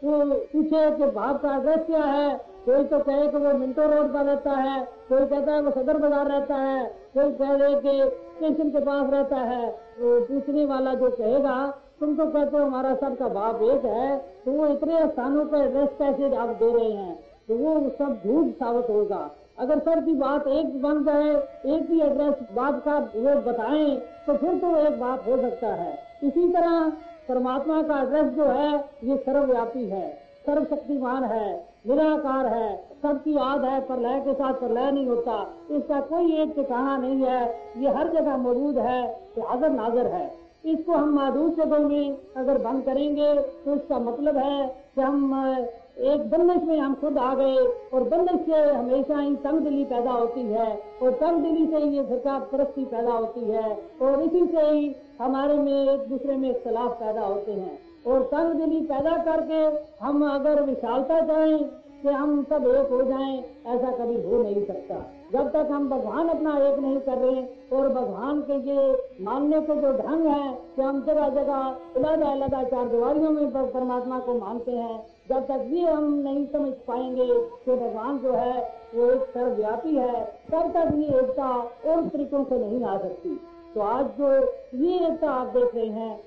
पूछे 0.03 0.89
कि 0.91 1.05
बाप 1.11 1.41
का 1.41 1.55
एड्रेस 1.55 1.85
क्या 1.85 2.03
है, 2.05 2.35
कोई 2.65 2.83
तो 2.83 2.99
कहे 2.99 3.27
कि 3.27 3.37
वो 3.37 3.53
मिंटो 3.57 3.81
रोड 3.85 4.13
पर 4.13 4.23
रहता 4.25 4.51
है, 4.51 4.83
कोई 5.09 5.25
कहता 5.25 5.53
है 5.53 5.61
वो 5.61 5.71
सदर 5.71 5.97
बाज़ार 5.97 6.27
रहता 6.27 6.55
है, 6.57 6.83
कोई 7.13 7.31
कह 7.31 7.51
रहे 7.53 7.75
कि 7.75 8.11
स्टेशन 8.35 8.69
के 8.69 8.79
पास 8.85 9.09
रहता 9.11 9.37
है, 9.43 9.65
वो 9.99 10.19
पूछने 10.21 10.65
वाला 10.65 10.93
जो 10.93 11.09
कहेगा, 11.11 11.55
तुम 11.99 12.15
तो 12.15 12.25
कहते 12.25 12.57
हो 12.57 12.63
हमारा 12.63 12.93
सबका 12.95 13.27
बाप 13.29 13.61
एक 13.63 13.85
है 13.85 14.17
तो 14.45 14.51
वो 14.51 14.67
इतने 14.67 15.05
स्थानों 15.07 15.45
पर 15.45 15.57
एड्रेस 15.57 15.89
कैसे 15.99 16.35
आप 16.35 16.49
दे 16.59 16.71
रहे 16.71 16.91
हैं 16.91 17.15
तो 17.47 17.55
वो 17.55 17.73
सब 17.89 18.21
झूठ 18.25 18.47
साबित 18.55 18.89
होगा। 18.89 19.19
अगर 19.57 19.79
सर 19.79 20.01
की 20.01 20.13
बात 20.15 20.47
एक 20.49 20.81
बन 20.81 21.03
जाए, 21.03 21.29
एक 21.67 21.89
ही 21.89 21.99
एड्रेस 22.01 22.47
बात 22.53 22.81
का 22.85 22.97
वो 23.15 23.35
बताएँ 23.41 23.95
तो 24.25 24.35
फिर 24.35 24.57
तो 24.59 24.75
एक 24.77 24.99
बात 24.99 25.27
हो 25.27 25.37
सकता 25.41 25.73
है। 25.73 25.93
इसी 26.23 26.47
तरह 26.53 26.89
परमात्मा 27.27 27.81
का 27.83 28.01
एड्रेस 28.01 28.33
जो 28.33 28.45
है, 28.45 28.73
ये 29.03 29.17
सर्वव्यापी 29.17 29.85
है, 29.85 30.07
सर्वशक्तिमान 30.45 31.23
है, 31.25 31.53
निराकार 31.87 32.45
है, 32.47 32.75
सबकी 33.03 33.33
याद 33.33 33.65
है 33.65 33.79
प्रलय 33.87 34.19
के 34.19 34.33
साथ 34.33 34.53
प्रलय 34.55 34.91
नहीं 34.91 35.05
होता। 35.07 35.39
इसका 35.71 35.99
कोई 36.09 36.35
एक 36.41 36.55
ठिकाना 36.55 36.97
नहीं 36.97 37.23
है, 37.23 37.43
ये 37.77 37.93
हर 37.93 38.09
जगह 38.11 38.37
मौजूद 38.39 38.77
है 38.79 39.03
हाजर 39.39 39.69
नाजर 39.71 40.07
है। 40.07 40.25
इसको 40.65 40.93
हम 40.93 41.09
मादूस 41.15 41.55
जगह 41.55 41.79
में 41.79 42.17
अगर 42.37 42.57
बंद 42.59 42.83
करेंगे 42.83 43.33
तो 43.65 43.75
इसका 43.75 43.97
मतलब 44.01 44.37
है 44.37 44.67
कि 44.95 45.01
हम 45.01 45.33
एक 45.97 46.29
बंदिश 46.29 46.63
में 46.67 46.79
हम 46.79 46.93
खुद 46.93 47.17
आ 47.17 47.33
गए 47.35 47.55
और 47.93 48.03
बंदिश 48.03 48.39
से 48.45 48.57
हमेशा 48.71 49.19
ही 49.19 49.35
तंग 49.35 49.59
दिली 49.59 49.83
पैदा 49.85 50.11
होती 50.11 50.41
है 50.41 50.67
और 51.03 51.11
तंग 51.11 51.43
दिली 51.43 51.65
से 51.65 51.77
ही 51.77 51.95
ये 51.97 52.03
सरकार 52.03 52.39
परस्ती 52.51 52.83
पैदा 52.85 53.11
होती 53.11 53.41
है 53.41 53.77
और 54.01 54.21
इसी 54.23 54.45
से 54.47 54.65
ही 54.65 54.95
हमारे 55.21 55.57
में 55.57 55.93
एक 55.93 56.07
दूसरे 56.09 56.35
में 56.35 56.49
इख्तलाफ 56.49 56.99
पैदा 56.99 57.21
होते 57.21 57.51
हैं। 57.51 57.77
और 58.07 58.23
तंग 58.33 58.53
दिली 58.53 58.81
पैदा 58.85 59.15
करके 59.23 59.63
हम 60.05 60.29
अगर 60.29 60.61
विशालता 60.63 61.21
चाहें 61.21 61.63
कि 62.01 62.09
हम 62.09 62.43
सब 62.43 62.67
एक 62.67 62.91
हो 62.91 63.01
जाएँ, 63.03 63.37
ऐसा 63.67 63.91
कभी 63.91 64.21
हो 64.21 64.41
नहीं 64.43 64.65
सकता। 64.65 64.95
जब 65.33 65.49
तक 65.51 65.71
हम 65.71 65.89
भगवान 65.89 66.27
अपना 66.29 66.57
एक 66.67 66.79
नहीं 66.79 66.99
कर 66.99 67.17
रहे 67.17 67.43
और 67.73 67.89
भगवान 67.89 68.41
के 68.41 68.57
ये 68.69 68.91
मानने 69.21 69.61
के 69.61 69.81
जो 69.81 69.93
ढंग 69.97 70.25
है 70.25 70.53
कि 70.75 70.81
हम 70.81 71.01
जगह 71.05 71.29
जगह 71.29 71.55
अलग 71.97 72.21
अलग 72.27 72.69
चार 72.69 72.85
दीवारियों 72.85 73.29
में 73.29 73.51
परमात्मा 73.51 74.19
को 74.19 74.39
मानते 74.39 74.71
हैं 74.71 75.03
जब 75.29 75.47
तक 75.47 75.57
भी 75.57 75.81
हम 75.81 76.13
नहीं 76.13 76.45
समझ 76.47 76.73
पाएँगे 76.73 77.25
कि 77.65 77.75
भगवान 77.75 78.17
जो 78.17 78.31
है, 78.31 78.71
वो 78.95 79.11
एक 79.11 79.21
सर्वव्यापी 79.21 79.95
है, 79.95 80.23
तब 80.51 80.71
तक 80.73 80.91
ये 80.95 81.07
एकता 81.07 81.49
और 81.85 82.07
तरीकों 82.07 82.43
से 82.43 82.57
नहीं 82.57 82.83
आ 82.85 82.97
सकती। 82.97 83.41
तो 83.75 83.81
आज 83.81 84.05
जो 84.05 84.33
ये 84.77 85.07
एकता 85.07 85.31
आप 85.31 85.47
देख 85.47 85.75
रहे 85.75 85.87
हैं, 85.87 86.19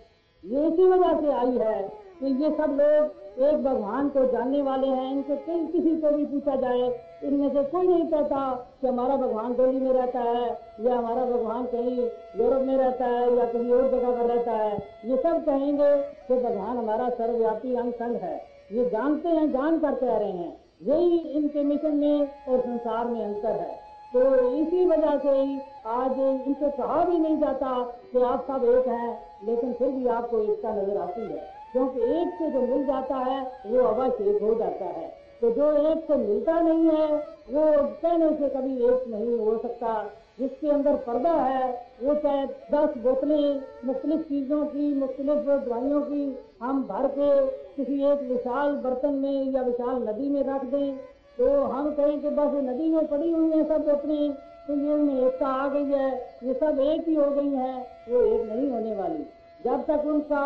ये 0.45 0.67
इसी 0.67 0.85
वजह 0.85 1.21
से 1.21 1.33
आई 1.33 1.59
है 1.59 1.93
कि 2.21 2.45
ये 2.45 2.51
सब 2.51 2.71
लोग 2.71 3.29
एक 3.43 3.65
भगवान 3.65 4.09
को 4.09 4.25
जानने 4.25 4.63
वाले 4.63 4.87
हैं, 4.87 5.13
इनसे 5.13 5.37
कहीं 5.37 5.67
किसी 5.67 5.97
को 5.97 6.11
भी 6.11 6.25
पूछा 6.25 6.57
जाए, 6.57 7.01
इनमें 7.25 7.49
से 7.49 7.63
कोई 7.63 7.87
नहीं 7.87 8.07
कहता 8.07 8.69
कि 8.81 8.87
हमारा 8.87 9.17
भगवान 9.17 9.53
दिल्ली 9.53 9.81
में 9.81 9.93
रहता 9.93 10.21
है, 10.21 10.59
या 10.81 10.95
हमारा 10.95 11.25
भगवान 11.25 11.65
कहीं 11.65 11.99
यूरोप 12.41 12.63
में 12.63 12.77
रहता 12.77 13.05
है, 13.05 13.37
या 13.37 13.45
कहीं 13.45 13.73
और 13.73 13.91
जगह 13.91 14.11
पर 14.11 14.27
रहता 14.35 14.53
है। 14.53 14.77
ये 15.05 15.17
सब 15.17 15.45
कहेंगे 15.45 15.97
कि 16.03 16.35
भगवान 16.35 16.77
हमारा 16.77 17.09
सर्वव्यापी 17.09 17.75
अंग 17.75 17.93
संग 17.93 18.17
है। 18.17 18.48
ये 18.73 18.85
जानते 18.85 19.29
हैं, 19.29 19.53
जान 19.53 19.79
कर 19.79 19.95
कह 19.95 20.17
रहे 20.17 20.31
हैं। 20.31 20.61
यही 20.83 21.19
इनके 21.19 21.63
मिशन 21.63 21.97
में 21.97 22.29
और 22.49 22.61
संसार 22.61 23.07
में 23.07 23.25
अंतर 23.25 23.51
है। 23.51 23.89
तो 24.13 24.51
इसी 24.51 24.85
वजह 24.85 25.19
से 25.19 25.29
ही 25.29 25.61
आज 25.87 26.19
इनसे 26.19 26.71
कहा 26.71 27.05
भी 27.05 27.19
नहीं 27.19 27.39
जाता 27.39 27.83
कि 28.13 28.23
आप 28.23 28.47
सब 28.51 28.65
एक 28.65 28.89
हैं, 28.89 29.19
लेकिन 29.45 29.73
फिर 29.73 29.89
भी 29.89 30.07
आपको 30.07 30.39
एकता 30.39 30.73
नज़र 30.73 30.97
आती 30.97 31.21
है। 31.21 31.59
क्योंकि 31.73 32.01
एक 32.01 32.29
से 32.39 32.51
जो 32.51 32.61
मिल 32.61 32.87
जाता 32.87 33.17
है, 33.17 33.53
वो 33.67 33.79
अवश्य 33.79 34.25
एक 34.25 34.43
हो 34.43 34.55
जाता 34.55 34.85
है। 34.85 35.13
तो 35.41 35.51
जो 35.51 35.73
एक 35.89 36.05
से 36.05 36.17
मिलता 36.17 36.61
नहीं 36.61 36.85
है, 36.85 37.17
वो 37.51 37.83
कहने 38.03 38.31
से 38.31 38.49
कभी 38.49 38.85
एक 38.85 39.05
नहीं 39.09 39.39
हो 39.39 39.59
सकता। 39.59 40.11
जिसके 40.39 40.69
अंदर 40.71 40.97
पर्दा 41.05 41.33
है, 41.35 41.71
वो 42.03 42.15
चाहे 42.17 42.47
दस 42.73 42.97
बोतलें, 42.99 43.61
मुख्तलिफ़ 43.85 44.21
चीज़ों 44.23 44.65
की, 44.67 44.95
मुख्तलिफ़ 44.95 45.39
दवाइयों 45.39 46.01
की, 46.03 46.25
हम 46.63 46.83
भर 46.83 47.07
के 47.09 47.31
किसी 47.77 48.03
एक 48.05 48.23
विशाल 48.25 48.77
बर्तन 48.79 49.15
में 49.15 49.53
या 49.53 49.63
विशाल 49.63 49.97
नदी 50.09 50.29
में 50.29 50.43
रख 50.45 50.65
दें 50.67 50.97
तो 51.39 51.49
हम 51.65 51.91
कहें 51.91 52.21
कि 52.21 52.31
बस 52.31 52.55
नदी 52.65 52.89
में 52.91 53.07
पड़ी 53.07 53.31
हुई 53.31 53.51
है 53.51 53.65
सब 53.65 53.85
बोतलें 53.87 54.33
तो 54.67 54.75
ये 54.77 54.93
उनमें 54.93 55.21
एकता 55.27 55.47
आ 55.47 55.69
गई 55.69 55.85
है, 55.85 56.09
ये 56.45 56.55
सब 56.55 56.81
एक 56.81 57.09
ही 57.09 57.15
हो 57.15 57.31
गई 57.31 57.51
है, 57.51 57.75
वो 58.09 58.21
एक 58.23 58.49
नहीं 58.49 58.71
होने 58.71 58.95
वाली। 58.95 59.23
जब 59.61 59.85
तक 59.87 60.07
उनका 60.07 60.43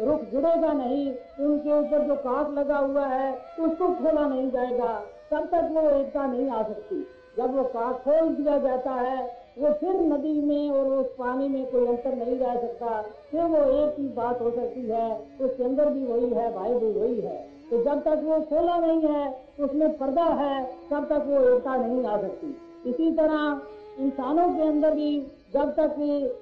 रुख 0.00 0.20
जुड़ेगा 0.32 0.72
नहीं, 0.72 1.06
उनके 1.40 1.72
ऊपर 1.78 2.06
जो 2.06 2.14
काट 2.18 2.50
लगा 2.50 2.78
हुआ 2.78 3.06
है, 3.06 3.32
उसको 3.60 3.88
खोला 3.94 4.26
नहीं 4.26 4.50
जाएगा, 4.50 4.92
तब 5.30 5.48
तक 5.52 5.68
वो 5.72 5.88
एकता 5.90 6.26
नहीं 6.26 6.48
आ 6.50 6.62
सकती। 6.62 7.06
जब 7.38 7.56
वो 7.56 7.64
काट 7.64 7.94
खोल 7.94 8.28
दिया 8.28 8.58
जाता 8.58 8.90
है, 8.90 9.44
वो 9.58 9.72
फिर 9.72 10.00
नदी 10.00 10.40
में 10.42 10.70
और 10.70 10.86
उस 10.86 11.06
पानी 11.06 11.48
में 11.48 11.70
कोई 11.70 11.86
अंतर 11.86 12.14
नहीं 12.14 12.38
रह 12.38 12.60
सकता। 12.60 13.02
फिर 13.30 13.42
वो 13.42 13.56
एक 13.56 13.96
ही 13.98 14.08
बात 14.08 14.40
हो 14.40 14.50
सकती 14.50 14.82
है, 14.82 15.18
उसके 15.40 15.64
अंदर 15.64 15.88
भी 15.88 16.04
वही 16.06 16.30
है 16.30 16.54
भाई 16.54 16.74
भी 16.74 17.00
वही 17.00 17.20
है। 17.20 17.54
तो 17.70 17.82
जब 17.82 18.02
तक 18.02 18.20
वो 18.24 18.40
खोला 18.40 18.76
नहीं 18.76 19.00
है, 19.00 19.38
उसमें 19.60 19.98
पर्दा 19.98 20.24
है, 20.24 20.64
तब 20.90 21.04
तक 21.04 21.24
वो 21.26 21.56
एकता 21.56 21.76
नहीं 21.76 22.04
आ 22.04 22.20
सकती। 22.20 22.56
इसी 22.86 23.12
तरह 23.12 23.60
इंसानों 23.98 24.48
के 24.48 24.62
अंदर 24.62 24.90
भी 24.90 25.26
जब 25.54 25.70
तक 25.70 25.96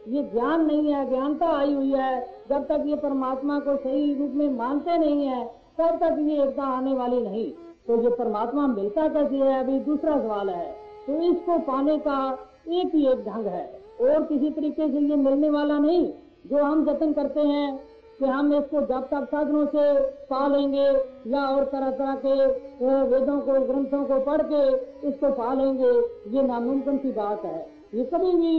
ये 0.08 0.22
ज्ञान 0.22 0.66
नहीं 0.66 0.92
है, 0.92 1.08
ज्ञानता 1.08 1.46
आई 1.46 1.75
हुई 1.75 1.92
है, 1.92 2.26
जब 2.49 2.66
तक 2.66 2.82
ये 2.87 2.96
परमात्मा 2.96 3.58
को 3.58 3.76
सही 3.76 4.14
रूप 4.14 4.30
में 4.30 4.49
मानते 4.49 4.99
नहीं 4.99 5.26
है, 5.26 5.46
तब 5.78 5.99
तक 6.00 6.16
ये 6.18 6.42
एकता 6.42 6.62
आने 6.62 6.94
वाली 6.94 7.20
नहीं। 7.20 7.52
तो 7.87 8.02
ये 8.02 8.11
परमात्मा 8.11 8.66
मिलता 8.66 9.08
कैसे 9.08 9.37
है? 9.37 9.61
अभी 9.61 9.78
दूसरा 9.78 10.20
सवाल 10.20 10.50
है। 10.50 10.82
तो 11.06 11.21
इसको 11.23 11.59
पाने 11.62 11.99
का 11.99 12.18
एक 12.71 12.94
ही 12.94 13.06
एक 13.06 13.25
ढंग 13.25 13.47
है। 13.47 13.64
और 14.02 14.23
किसी 14.23 14.50
तरीके 14.50 14.88
से 14.88 14.99
ये 15.00 15.16
मिलने 15.16 15.50
वाला 15.50 15.78
नहीं, 15.78 16.06
जो 16.47 16.62
हम 16.64 16.85
जतन 16.87 17.12
करते 17.12 17.40
हैं 17.40 17.76
कि 18.18 18.25
हम 18.26 18.52
इसको 18.54 18.80
जब 18.82 19.06
तक 19.11 19.26
साधनों 19.26 19.64
से 19.66 19.92
पा 20.26 20.47
लेंगे 20.47 20.87
या 21.30 21.44
और 21.47 21.64
तरह 21.64 21.90
तरह 21.90 22.14
के 22.16 22.35
वेदों 23.04 23.38
को, 23.40 23.61
ग्रंथों 23.62 24.04
को 24.04 24.21
पढ़ 24.21 24.42
के 24.42 25.09
इसको 25.09 25.30
पा 25.32 25.52
लेंगे, 25.54 25.90
ये 26.37 26.42
नामुमकिन 26.42 26.99
की 26.99 27.12
बात 27.12 27.44
है। 27.44 27.66
ये 27.94 28.04
कभी 28.04 28.32
भी 28.37 28.54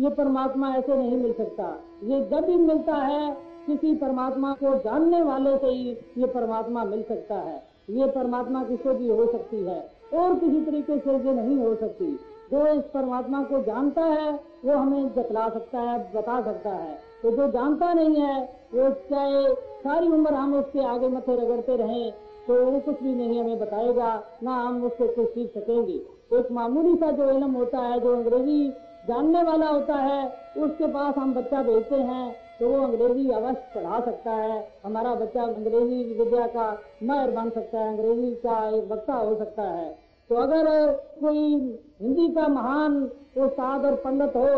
ये 0.00 0.08
परमात्मा 0.10 0.74
ऐसे 0.74 0.96
नहीं 0.96 1.16
मिल 1.16 1.32
सकता। 1.32 1.68
ये 2.04 2.20
जब 2.22 2.46
भी 2.46 2.56
मिलता 2.56 2.94
है, 2.94 3.30
किसी 3.66 3.94
परमात्मा 3.94 4.52
को 4.54 4.74
जानने 4.78 5.22
वाले 5.22 5.56
से 5.58 5.66
ही 5.66 5.96
ये 6.18 6.26
परमात्मा 6.26 6.84
मिल 6.84 7.02
सकता 7.02 7.34
है। 7.34 7.62
ये 7.90 8.06
परमात्मा 8.06 8.62
किसी 8.64 8.94
भी 8.94 9.08
हो 9.08 9.26
सकती 9.26 9.64
है? 9.64 9.78
और 10.12 10.34
किसी 10.34 10.60
तरीके 10.60 10.98
से 10.98 11.16
ये 11.18 11.34
नहीं 11.34 11.56
हो 11.56 11.74
सकती। 11.74 12.12
जो 12.50 12.66
इस 12.68 12.82
परमात्मा 12.94 13.42
को 13.42 13.62
जानता 13.62 14.04
है, 14.04 14.32
वो 14.64 14.76
हमें 14.76 15.08
जतला 15.14 15.48
सकता 15.48 15.80
है, 15.80 15.98
बता 16.12 16.40
सकता 16.42 16.70
है। 16.72 16.98
तो 17.22 17.30
जो 17.30 17.46
जानता 17.52 17.92
नहीं 17.92 18.16
है, 18.16 18.40
वो 18.74 18.90
चाहे 19.10 19.54
सारी 19.80 20.08
उम्र 20.08 20.34
हम 20.34 20.54
उसके 20.54 20.84
आगे 20.84 21.08
मथे 21.08 21.36
रगड़ते 21.36 21.76
रहें 21.76 22.12
तो 22.46 22.54
वो 22.64 22.78
कुछ 22.80 23.02
भी 23.02 23.14
नहीं 23.14 23.40
हमें 23.40 23.58
बताएगा, 23.58 24.22
ना 24.42 24.54
हम 24.56 24.82
उससे 24.84 25.06
कुछ 25.06 25.28
सीख 25.28 25.50
सकेंगे। 25.50 25.92
एक 26.38 26.50
मामूली 26.52 26.94
सा 26.96 27.10
जो 27.10 27.30
इलम 27.30 27.52
होता 27.52 27.78
है, 27.78 27.98
जो 28.00 28.12
अंग्रेज़ी 28.16 28.68
जानने 29.08 29.42
वाला 29.42 29.68
होता 29.68 29.94
है, 29.94 30.26
उसके 30.56 30.86
पास 30.86 31.14
हम 31.18 31.34
बच्चा 31.34 31.62
भेजते 31.62 31.96
हैं 31.96 32.34
तो 32.60 32.68
वो 32.68 32.82
अंग्रेज़ी 32.82 33.30
अवश्य 33.30 33.72
पढ़ा 33.74 34.00
सकता 34.00 34.32
है। 34.32 34.56
हमारा 34.84 35.14
बच्चा 35.14 35.42
अंग्रेज़ी 35.44 36.02
विद्या 36.14 36.46
का 36.48 36.66
महर 37.02 37.30
बन 37.32 37.50
सकता 37.50 37.78
है, 37.78 37.88
अंग्रेज़ी 37.88 38.34
का 38.36 38.56
एक 38.70 38.90
वक्ता 38.92 39.14
हो 39.14 39.34
सकता 39.36 39.62
है। 39.62 39.88
तो 40.30 40.36
अगर 40.36 40.66
कोई 41.20 41.42
हिंदी 42.00 42.28
का 42.34 42.46
महान 42.50 43.02
उस्ताद 43.38 43.84
और 43.84 43.94
पंडित 44.04 44.36
हो, 44.36 44.48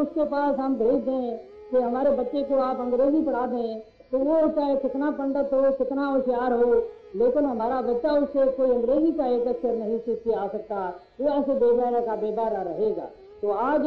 उसके 0.00 0.24
पास 0.26 0.56
हम 0.58 0.74
भेज 0.76 1.02
दें 1.02 1.36
कि 1.70 1.76
हमारे 1.78 2.10
बच्चे 2.12 2.42
को 2.42 2.58
आप 2.62 2.80
अंग्रेज़ी 2.80 3.22
पढ़ा 3.22 3.46
दें 3.46 3.80
तो 4.12 4.18
वो 4.18 4.36
चाहे 4.48 4.76
कितना 4.76 5.10
पंडित 5.10 5.52
हो, 5.52 5.70
कितना 5.72 6.04
होशियार 6.06 6.52
हो, 6.52 6.74
लेकिन 7.16 7.44
हमारा 7.44 7.80
बच्चा 7.82 8.12
उससे 8.12 8.46
कोई 8.52 8.70
अंग्रेज़ी 8.70 9.12
का 9.12 9.26
एक 9.26 9.46
अक्षर 9.48 9.74
नहीं 9.74 9.98
सीख 9.98 10.22
के 10.24 10.32
आ 10.34 10.46
सकता। 10.48 10.86
वो 11.20 11.28
ऐसे 11.30 11.54
बेबारा 11.56 12.00
का 12.00 12.16
बेबारा 12.16 12.62
रहेगा। 12.62 13.08
तो 13.42 13.50
आज 13.64 13.82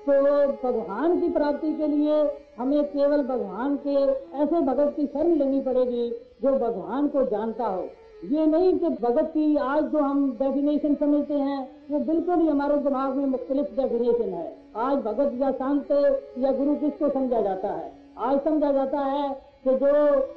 तो 0.00 0.20
भगवान 0.62 1.20
की 1.20 1.28
प्राप्ति 1.30 1.72
के 1.72 1.86
लिए 1.86 2.22
हमें 2.58 2.84
केवल 2.84 3.22
भगवान 3.22 3.76
के 3.86 3.94
ऐसे 4.36 4.60
भगत 4.60 4.92
की 4.96 5.06
शरण 5.06 5.34
लेनी 5.34 5.60
पड़ेगी 5.60 6.08
जो 6.42 6.52
भगवान 6.52 7.08
को 7.08 7.22
जानता 7.22 7.66
हो। 7.66 7.82
ये 8.24 8.46
नहीं 8.46 8.78
कि 8.78 8.88
भगत 9.02 9.30
की 9.34 9.56
आज 9.56 9.84
जो 9.84 9.98
हम 9.98 10.30
डेफिनेशन 10.32 10.94
समझते 10.94 11.34
हैं, 11.34 11.58
वो 11.90 11.98
बिल्कुल 11.98 12.34
ही 12.34 12.48
हमारे 12.48 12.76
दिमाग 12.76 13.14
में 13.14 13.26
मुख्तलिफ़ 13.26 13.68
डेफिनेशन 13.80 14.32
है। 14.34 14.56
आज 14.76 14.96
भगत 14.96 15.32
या 15.34 15.50
शांत 15.52 15.92
या 16.38 16.52
गुरु 16.52 16.74
किसको 16.74 17.08
समझा 17.08 17.40
जाता 17.40 17.68
है? 17.68 17.92
आज 18.18 18.40
समझा 18.44 18.72
जाता 18.72 19.00
है 19.00 19.28
कि 19.64 19.74
जो 19.74 19.92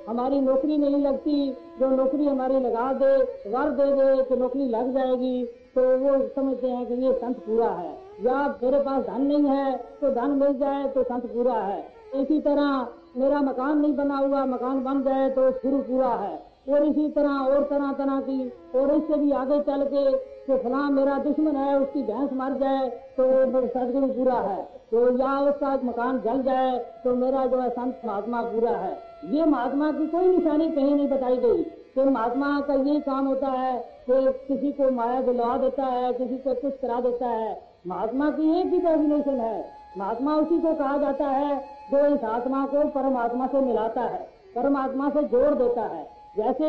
हमारी 0.09 0.39
नौकरी 0.41 0.77
नहीं 0.77 0.97
लगती, 0.97 1.51
जो 1.79 1.89
नौकरी 1.89 2.27
हमारी 2.27 2.59
लगा 2.59 2.91
दे, 2.93 3.15
वर 3.49 3.69
दे 3.71 3.91
दे, 3.93 4.23
कि 4.23 4.35
नौकरी 4.35 4.67
लग 4.67 4.93
जाएगी 4.93 5.45
तो 5.75 5.81
वो 5.97 6.27
समझते 6.35 6.67
हैं 6.67 6.85
कि 6.85 6.93
ये 6.93 7.13
संत 7.13 7.37
पूरा 7.37 7.69
है। 7.69 7.91
या 8.21 8.47
मेरे 8.63 8.79
पास 8.79 9.03
धन 9.05 9.21
नहीं 9.21 9.45
है 9.45 9.77
तो 10.01 10.09
धन 10.11 10.31
मिल 10.31 10.57
जाए 10.59 10.87
तो 10.87 11.03
संत 11.03 11.25
पूरा 11.25 11.53
है। 11.53 12.00
इसी 12.15 12.39
तरह 12.41 12.87
मेरा 13.17 13.39
मकान 13.41 13.77
नहीं 13.77 13.95
बना 13.95 14.17
हुआ, 14.17 14.45
मकान 14.45 14.83
बन 14.83 15.01
जाए 15.03 15.29
तो 15.29 15.51
शुरू 15.51 15.77
पूरा 15.77 16.07
है। 16.07 16.51
और 16.69 16.83
इसी 16.85 17.09
तरह, 17.09 17.29
और 17.29 17.63
तरह 17.63 17.91
तरह 17.93 18.19
की, 18.21 18.49
और 18.75 18.91
इससे 18.95 19.15
भी 19.15 19.31
आगे 19.31 19.59
चल 19.59 19.83
के 19.83 20.11
कि 20.47 20.57
फला 20.57 20.89
मेरा 20.89 21.17
दुश्मन 21.17 21.55
है, 21.55 21.79
उसकी 21.79 22.03
भैंस 22.03 22.29
मर 22.33 22.53
जाए 22.53 22.89
तो 22.89 23.23
सदगुरु 23.67 24.07
पूरा 24.07 24.39
है। 24.39 24.63
तो 24.91 25.17
या 25.17 25.39
उसका 25.39 25.79
मकान 25.83 26.21
जल 26.21 26.41
जाए 26.43 26.77
तो 27.03 27.15
मेरा 27.15 27.45
जो 27.45 27.59
है 27.59 27.69
संत 27.69 28.01
महात्मा 28.05 28.41
पूरा 28.41 28.71
है। 28.71 28.97
ये 29.29 29.45
महात्मा 29.45 29.91
की 29.91 30.07
कोई 30.07 30.27
निशानी 30.27 30.69
कहीं 30.69 30.95
नहीं 30.95 31.07
बताई 31.07 31.37
गई। 31.37 31.63
कि 31.95 32.03
महात्मा 32.03 32.59
का 32.59 32.73
ये 32.73 32.99
काम 32.99 33.27
होता 33.27 33.47
है 33.47 33.79
कि 34.09 34.31
किसी 34.47 34.71
को 34.71 34.91
माया 34.91 35.21
दिलवा 35.21 35.57
देता 35.57 35.85
है, 35.85 36.13
किसी 36.13 36.37
को 36.37 36.53
कुछ 36.53 36.79
करा 36.81 36.99
देता 37.01 37.27
है। 37.27 37.61
महात्मा 37.87 38.29
की 38.29 38.59
एक 38.59 38.65
ही 38.65 38.79
डेफिनेशन 38.79 39.39
है। 39.39 39.81
महात्मा 39.97 40.35
उसी 40.35 40.59
को 40.61 40.73
कहा 40.73 40.97
जाता 40.97 41.27
है 41.27 41.63
जो 41.91 42.05
इस 42.05 42.23
आत्मा 42.23 42.65
को 42.65 42.87
परमात्मा 42.89 43.47
से 43.47 43.61
मिलाता 43.61 44.01
है, 44.01 44.27
परमात्मा 44.55 45.09
से 45.09 45.23
जोड़ 45.23 45.53
देता 45.53 45.81
है। 45.81 46.03
जैसे 46.37 46.67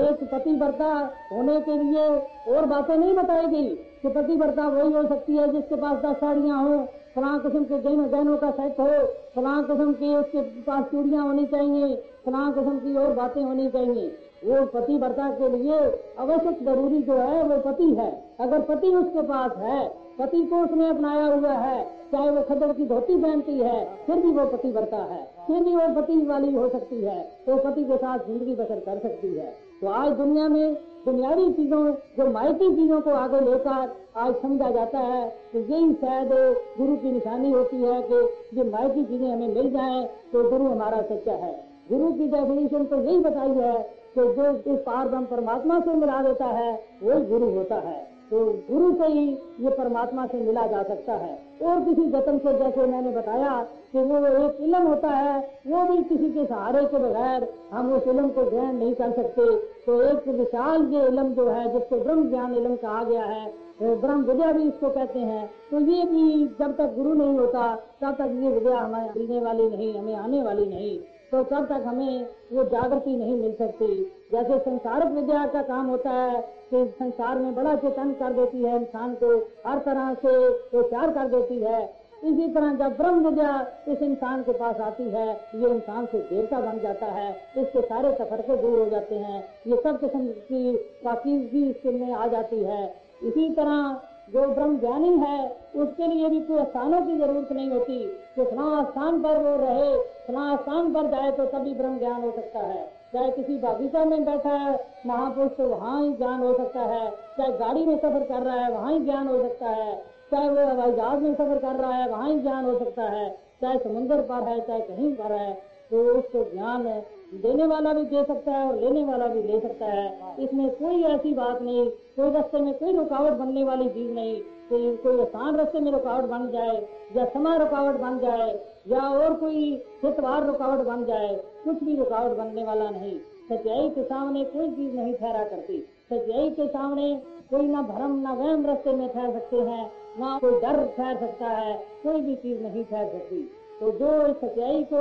एक 0.00 0.28
पतिव्रता 0.32 0.88
होने 1.32 1.60
के 1.60 1.76
लिए 1.82 2.06
और 2.48 2.66
बातें 2.66 2.96
नहीं 2.96 3.14
बताई 3.14 3.46
गई 3.46 3.68
कि 4.02 4.08
पतिव्रता 4.08 4.66
वही 4.68 4.92
हो 4.92 5.02
सकती 5.02 5.36
है 5.36 5.52
जिसके 5.52 5.74
पास 5.74 5.98
दस 5.98 6.16
साड़ियाँ 6.16 6.62
हो, 6.62 6.78
फलां 7.14 7.38
किस्म 7.38 7.64
के 7.64 7.78
जैन 7.78 8.06
गहनों 8.06 8.36
का 8.36 8.50
सेट 8.50 8.80
हो, 8.80 8.88
फलां 9.36 9.62
किस्म 9.62 9.92
की 9.92 10.14
उसके 10.16 10.42
पास 10.60 10.84
चूड़ियाँ 10.84 11.26
होनी 11.26 11.46
चाहिए, 11.46 11.96
फला 12.26 12.50
किस्म 12.50 12.78
की 12.78 12.96
और 12.96 13.12
बातें 13.12 13.42
होनी 13.42 13.68
चाहिए। 13.70 14.08
वो 14.42 14.64
पतिव्रता 14.68 15.28
के 15.30 15.48
लिए 15.50 15.78
आवश्यक 16.18 16.62
ज़रूरी 16.64 17.00
जो 17.02 17.14
है, 17.14 17.42
वो 17.42 17.56
पति 17.62 17.88
है। 17.94 18.10
अगर 18.40 18.60
पति 18.68 18.94
उसके 18.96 19.22
पास 19.24 19.56
है, 19.58 19.88
पति 20.18 20.44
को 20.44 20.62
उसने 20.64 20.88
अपनाया 20.88 21.26
हुआ 21.26 21.52
है, 21.54 21.82
चाहे 22.12 22.30
वो 22.30 22.42
खदर 22.44 22.72
की 22.72 22.86
धोती 22.86 23.16
पहनती 23.16 23.58
है, 23.58 23.84
फिर 24.06 24.16
भी 24.16 24.30
वो 24.30 24.46
पति 24.48 24.72
बढ़ता 24.72 25.02
है। 25.04 25.22
फिर 25.46 25.62
भी 25.64 25.74
वो 25.76 25.88
पति 25.94 26.16
वाली 26.26 26.54
हो 26.54 26.68
सकती 26.68 27.00
है 27.02 27.20
तो 27.46 27.56
पति 27.60 27.84
के 27.84 27.96
साथ 27.96 28.26
ज़िंदगी 28.26 28.54
बसर 28.54 28.80
कर 28.80 28.98
सकती 28.98 29.34
है। 29.34 29.52
तो 29.80 29.88
आज 29.90 30.10
दुनिया 30.14 30.48
में 30.48 30.74
दुनियावी 31.04 31.52
चीज़ों, 31.52 31.84
जो 32.16 32.30
माइती 32.30 32.74
चीज़ों 32.76 33.00
को 33.00 33.10
आगे 33.12 33.40
लेकर 33.40 33.92
आज 34.16 34.34
समझा 34.42 34.70
जाता 34.70 34.98
है 35.00 35.22
कि 35.52 35.58
यही 35.60 35.92
शायद 35.94 36.32
गुरु 36.78 36.96
की 36.96 37.12
निशानी 37.12 37.50
होती 37.50 37.76
है 37.76 38.02
कि 38.02 38.58
ये 38.58 38.70
माइती 38.70 39.04
चीज़ें 39.04 39.28
हमें 39.28 39.48
मिल 39.48 39.70
जाए 39.72 40.02
तो 40.32 40.42
गुरु 40.50 40.66
हमारा 40.66 41.00
सच्चा 41.04 41.32
है। 41.36 41.52
गुरु 41.90 42.12
की 42.12 42.26
डेफिनेशन 42.28 42.84
तो 42.84 42.96
यही 42.98 43.18
बताई 43.20 43.54
है 43.56 43.72
कि 44.14 44.22
जो 44.34 44.50
इस 44.72 44.78
पार 44.78 45.08
ब्रह्म 45.08 45.24
परमात्मा 45.26 45.80
से 45.80 45.94
मिला 45.94 46.22
देता 46.22 46.46
है 46.46 46.72
वो 47.02 47.20
गुरु 47.28 47.50
होता 47.50 47.76
है। 47.80 48.08
तो 48.30 48.40
गुरु 48.70 48.92
से 48.94 49.06
ही 49.06 49.26
ये 49.60 49.70
परमात्मा 49.70 50.26
से 50.26 50.38
मिला 50.38 50.66
जा 50.66 50.82
सकता 50.82 51.12
है। 51.12 51.38
और 51.62 51.80
किसी 51.80 52.02
जतन 52.10 52.38
से, 52.38 52.52
जैसे 52.58 52.86
मैंने 52.86 53.10
बताया 53.10 53.56
कि 53.92 54.02
वो 54.02 54.18
एक 54.18 54.60
इलम 54.60 54.86
होता 54.86 55.08
है, 55.08 55.40
वो 55.66 55.82
भी 55.84 56.02
किसी 56.04 56.30
के 56.30 56.44
सहारे 56.46 56.84
के 56.84 56.98
बगैर 56.98 57.48
हम 57.72 57.92
उस 57.92 58.06
इलम 58.08 58.28
को 58.28 58.44
ग्रहण 58.44 58.72
नहीं 58.72 58.94
कर 58.94 59.12
सकते। 59.12 59.46
तो 59.86 60.00
एक 60.02 60.28
विशाल 60.28 60.86
ये 60.86 61.06
इलम 61.06 61.32
जो 61.34 61.48
है, 61.48 61.72
जिसको 61.72 62.00
ब्रह्म 62.00 62.28
ज्ञान 62.30 62.54
इलम 62.54 62.76
कहा 62.76 63.02
गया 63.04 63.24
है 63.24 63.48
तो 63.80 63.94
ब्रह्म 63.96 64.22
विद्या 64.22 64.50
भी 64.52 64.62
इसको 64.62 64.88
कहते 64.88 65.18
हैं। 65.18 65.50
तो 65.70 65.80
ये 65.80 66.02
भी 66.04 66.46
जब 66.58 66.76
तक 66.76 66.94
गुरु 66.96 67.12
नहीं 67.14 67.38
होता, 67.38 67.74
तब 68.00 68.14
तक 68.14 68.30
ये 68.42 68.48
विद्या 68.48 68.78
हमें 68.78 69.10
मिलने 69.16 69.40
वाली 69.40 69.68
नहीं, 69.68 69.94
हमें 69.98 70.14
आने 70.14 70.42
वाली 70.42 70.66
नहीं। 70.66 70.98
तो 71.32 71.42
तब 71.42 71.66
तक 71.66 71.84
हमें 71.86 72.26
वो 72.52 72.64
जागृति 72.64 73.16
नहीं 73.16 73.42
मिल 73.42 73.52
सकती। 73.54 74.12
जैसे 74.32 74.58
संसारिक 74.58 75.12
विद्या 75.12 75.46
का 75.46 75.62
काम 75.62 75.86
होता 75.86 76.10
है, 76.10 76.60
कि 76.70 76.94
संसार 76.98 77.38
में 77.38 77.54
बड़ा 77.54 77.74
चेतन 77.74 78.12
कर 78.12 78.32
देती 78.32 78.62
है 78.62 78.76
इंसान 78.76 79.14
को, 79.14 79.38
हर 79.66 79.78
तरह 79.78 80.14
से 80.14 80.48
वो 80.48 80.82
प्यार 80.82 81.10
कर 81.10 81.28
देती 81.28 81.58
है। 81.60 82.00
इसी 82.24 82.48
तरह 82.48 82.74
जब 82.74 82.96
ब्रह्म 82.96 83.28
विद्या 83.28 83.66
इस 83.88 84.02
इंसान 84.02 84.42
के 84.42 84.52
पास 84.52 84.76
आती 84.76 85.02
है, 85.02 85.28
ये 85.32 85.68
इंसान 85.68 86.06
से 86.06 86.18
देवता 86.18 86.60
बन 86.60 86.78
जाता 86.78 87.06
है। 87.06 87.36
इसके 87.58 87.80
सारे 87.80 88.12
तफरके 88.12 88.56
दूर 88.56 88.78
हो 88.78 88.90
जाते 88.90 89.14
हैं। 89.14 89.44
ये 89.66 89.76
सब 89.76 90.00
किस्म 90.00 90.26
की 90.26 90.76
पाकिजगी 90.76 91.70
इसके 91.70 91.90
में 91.90 92.12
आ 92.12 92.26
जाती 92.26 92.56
है। 92.56 92.94
इसी 93.22 93.50
तरह 93.50 94.00
जो 94.32 94.48
ब्रह्म 94.48 94.78
ज्ञानी 94.78 95.08
है, 95.08 95.56
उसके 95.76 96.06
लिए 96.06 96.28
भी 96.28 96.40
कोई 96.40 96.64
स्थानों 96.64 97.02
की 97.02 97.16
ज़रूरत 97.18 97.52
नहीं 97.52 97.70
होती। 97.70 98.16
कि 98.36 98.44
फला 98.44 98.84
स्थान 98.84 99.22
पर 99.22 99.38
वो 99.38 99.56
रहे, 99.56 99.98
फला 99.98 100.56
स्थान 100.56 100.94
पर 100.94 101.02
जाए 101.06 101.32
तो 101.32 101.46
तभी 101.46 101.74
ब्रह्म 101.74 101.98
ज्ञान 101.98 102.22
हो 102.22 102.30
सकता 102.30 102.58
है। 102.58 102.92
चाहे 103.12 103.30
किसी 103.30 103.58
बागीचा 103.58 104.04
में 104.04 104.24
बैठा 104.24 104.50
है, 104.50 104.86
महापुरुष 105.06 105.50
तो 105.50 105.68
वहाँ 105.68 106.02
ही 106.02 106.12
ज्ञान 106.12 106.40
हो 106.40 106.54
सकता 106.54 106.80
है। 106.80 107.10
चाहे 107.10 107.52
गाड़ी 107.52 107.86
में 107.86 107.98
सफ़र 107.98 108.24
कर 108.24 108.42
रहा 108.42 108.54
है, 108.54 108.70
वहाँ 108.72 108.92
ही 108.92 109.00
ज्ञान 109.00 109.28
हो 109.28 109.42
सकता 109.42 109.66
है। 109.66 110.02
चाहे 110.30 110.48
वो 110.48 110.66
हवाई 110.66 110.92
जहाज़ 110.92 111.20
में 111.20 111.34
सफ़र 111.34 111.58
कर 111.58 111.72
रहा 111.72 111.90
है, 111.90 112.08
वहाँ 112.08 112.28
ही 112.28 112.38
ज्ञान 112.38 112.64
हो 112.64 112.78
सकता 112.78 113.02
है। 113.02 113.38
चाहे 113.62 113.78
समुन्द्र 113.78 114.20
पर 114.20 114.48
है, 114.48 114.60
चाहे 114.66 114.80
कहीं 114.80 115.14
पर 115.14 115.32
है 115.32 115.70
तो 115.90 116.18
उसको 116.18 116.52
ज्ञान 116.52 116.86
देने 117.32 117.66
वाला 117.66 117.92
भी 117.92 118.02
दे 118.04 118.22
सकता 118.24 118.52
है 118.52 118.66
और 118.68 118.80
लेने 118.80 119.04
वाला 119.04 119.26
भी 119.26 119.42
ले 119.42 119.58
सकता 119.60 119.86
है। 119.86 120.34
इसमें 120.38 120.70
कोई 120.70 121.02
ऐसी 121.04 121.32
बात 121.34 121.60
नहीं, 121.62 121.84
कोई 122.16 122.30
रास्ते 122.30 122.58
में 122.58 122.72
कोई 122.74 122.92
रुकावट 122.92 123.32
बनने 123.32 123.64
वाली 123.64 123.88
चीज़ 123.88 124.10
नहीं 124.12 124.40
कि 124.70 124.96
कोई 124.96 125.20
आसान 125.20 125.56
रास्ते 125.56 125.80
में 125.80 125.90
रुकावट 125.92 126.24
बन 126.24 126.50
जाए 126.50 126.76
या 127.16 127.24
समय 127.24 127.58
रुकावट 127.58 128.00
बन 128.00 128.18
जाए 128.18 128.48
या 128.88 129.00
और 129.00 129.34
कोई 129.34 129.64
हितवार 130.04 130.46
रुकावट 130.46 130.86
बन 130.86 131.04
जाए, 131.04 131.34
कुछ 131.64 131.82
भी 131.84 131.96
रुकावट 131.96 132.36
बनने 132.36 132.64
वाला 132.64 132.90
नहीं। 132.90 133.18
सच्चाई 133.48 133.88
के 133.88 134.02
सामने 134.02 134.44
कोई 134.44 134.70
चीज़ 134.70 134.94
नहीं 134.96 135.14
ठहरा 135.14 135.44
करती। 135.44 135.78
सच्चाई 136.12 136.50
के 136.50 136.66
सामने 136.68 137.14
कोई 137.50 137.66
ना 137.66 137.82
भरम, 137.82 138.20
ना 138.20 138.32
वहम 138.32 138.66
रास्ते 138.66 138.92
में 138.92 139.08
ठहर 139.08 139.32
सकते 139.32 139.56
हैं, 139.56 139.90
ना 140.18 140.38
कोई 140.38 140.60
डर 140.60 140.84
ठहर 140.96 141.16
सकता 141.16 141.48
है, 141.48 141.74
कोई 142.02 142.20
भी 142.20 142.34
चीज़ 142.34 142.62
नहीं 142.62 142.84
ठहर 142.84 143.08
सकती। 143.08 143.50
तो 143.80 143.90
जो 143.92 144.26
इस 144.26 144.36
सच्चाई 144.36 144.82
को 144.84 145.00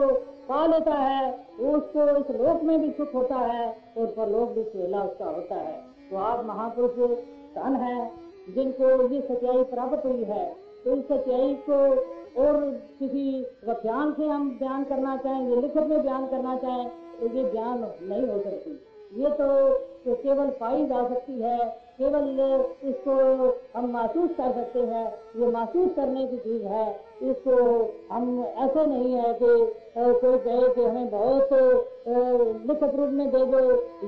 पा 0.50 0.66
लेता 0.68 0.94
है 0.96 1.32
उसको 1.72 2.04
इस 2.18 2.30
लोक 2.38 2.64
में 2.64 2.80
भी 2.82 2.92
सुख 2.94 3.14
होता 3.16 3.40
है 3.48 3.66
और 3.98 4.06
परलोक 4.14 4.52
भी 4.52 4.64
सुहेला 4.64 5.02
उसका 5.04 5.26
होता 5.26 5.56
है। 5.58 5.74
तो 6.10 6.18
आप 6.20 6.46
महापुरुष 6.46 7.18
धन 7.56 7.76
है 7.82 7.98
जिनको 8.56 8.90
ये 9.08 9.22
सच्चाई 9.22 9.64
प्राप्त 9.72 10.06
हुई 10.06 10.24
है 10.26 10.46
तो 10.84 10.96
इस 10.96 11.04
सच्चाई 11.06 11.54
को 11.70 11.78
और 12.42 12.58
किसी 13.00 13.26
व्याख्यान 13.66 14.12
से 14.14 14.28
हम 14.28 14.50
बयान 14.60 14.84
करना 14.84 15.16
चाहें 15.18 15.50
ये 15.50 15.62
लिखित 15.62 15.84
में 15.84 16.02
बयान 16.04 16.26
करना 16.28 16.56
चाहें 16.58 16.88
तो 17.20 17.28
ये 17.28 17.44
बयान 17.44 17.80
नहीं 18.04 18.28
हो 18.28 18.40
सकती। 18.40 18.72
ये 19.14 19.30
तो, 19.32 19.48
तो 20.06 20.16
केवल 20.16 20.50
पाई 20.60 20.86
जा 20.86 21.08
सकती 21.10 21.40
है 21.42 21.58
केवल 22.00 22.28
इसको 22.90 23.14
हम 23.76 23.88
महसूस 23.92 24.30
कर 24.32 24.52
सकते 24.54 24.80
हैं, 24.82 25.06
ये 25.38 25.48
महसूस 25.48 25.90
करने 25.96 26.26
की 26.28 26.38
चीज़ 26.38 26.64
है। 26.66 26.90
इसको 27.24 27.56
हम, 28.12 28.44
ऐसे 28.44 28.86
नहीं 28.86 29.14
है 29.14 29.34
कि 29.34 29.50
कोई 29.98 30.38
कहे 30.38 30.70
कि 30.76 30.84
हमें 30.84 31.10
बहुत 31.10 31.50
लिखित 32.68 32.96
रूप 32.96 33.10
में 33.10 33.30
दे 33.32 33.46
दो, 33.46 33.60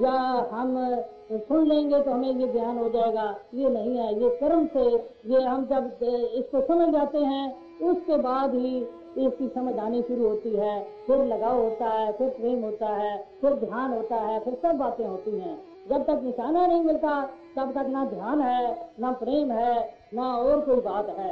या 0.04 0.12
हम 0.52 0.78
सुन 1.32 1.68
लेंगे 1.68 2.00
तो 2.00 2.12
हमें 2.12 2.30
ये 2.30 2.48
ज्ञान 2.48 2.78
हो 2.78 2.88
जाएगा। 2.90 3.26
ये 3.54 3.70
नहीं 3.70 3.98
है, 3.98 4.14
ये 4.22 4.30
कर्म 4.40 4.66
से, 4.68 4.86
ये 5.26 5.42
हम 5.42 5.66
जब 5.66 6.06
इसको 6.36 6.62
समझ 6.68 6.90
जाते 6.94 7.18
हैं, 7.18 7.46
उसके 7.82 8.18
बाद 8.20 8.56
ही 8.56 8.78
इसकी 9.18 9.48
समझ 9.56 9.78
आनी 9.80 10.02
शुरू 10.02 10.28
होती 10.28 10.50
है। 10.50 10.80
फिर 11.08 11.26
लगाव 11.26 11.62
होता 11.62 11.90
है, 11.90 12.12
फिर 12.14 12.30
प्रेम 12.30 12.64
होता 12.64 12.94
है, 12.96 13.18
फिर 13.42 13.54
ध्यान 13.60 13.94
होता 13.94 14.16
है, 14.18 14.40
फिर 14.40 14.54
सब 14.64 14.78
बातें 14.78 15.06
होती 15.06 15.38
हैं। 15.40 15.58
जब 15.90 16.04
तक 16.04 16.22
निशाना 16.24 16.66
नहीं 16.68 16.84
मिलता, 16.84 17.22
तब 17.56 17.72
तक 17.72 17.88
ना 17.90 18.06
ध्यान 18.06 18.42
है, 18.42 18.90
ना 19.00 19.12
प्रेम 19.12 19.52
है, 19.52 19.90
ना 20.14 20.36
और 20.38 20.60
कोई 20.62 20.82
बात 20.82 21.10
है। 21.10 21.32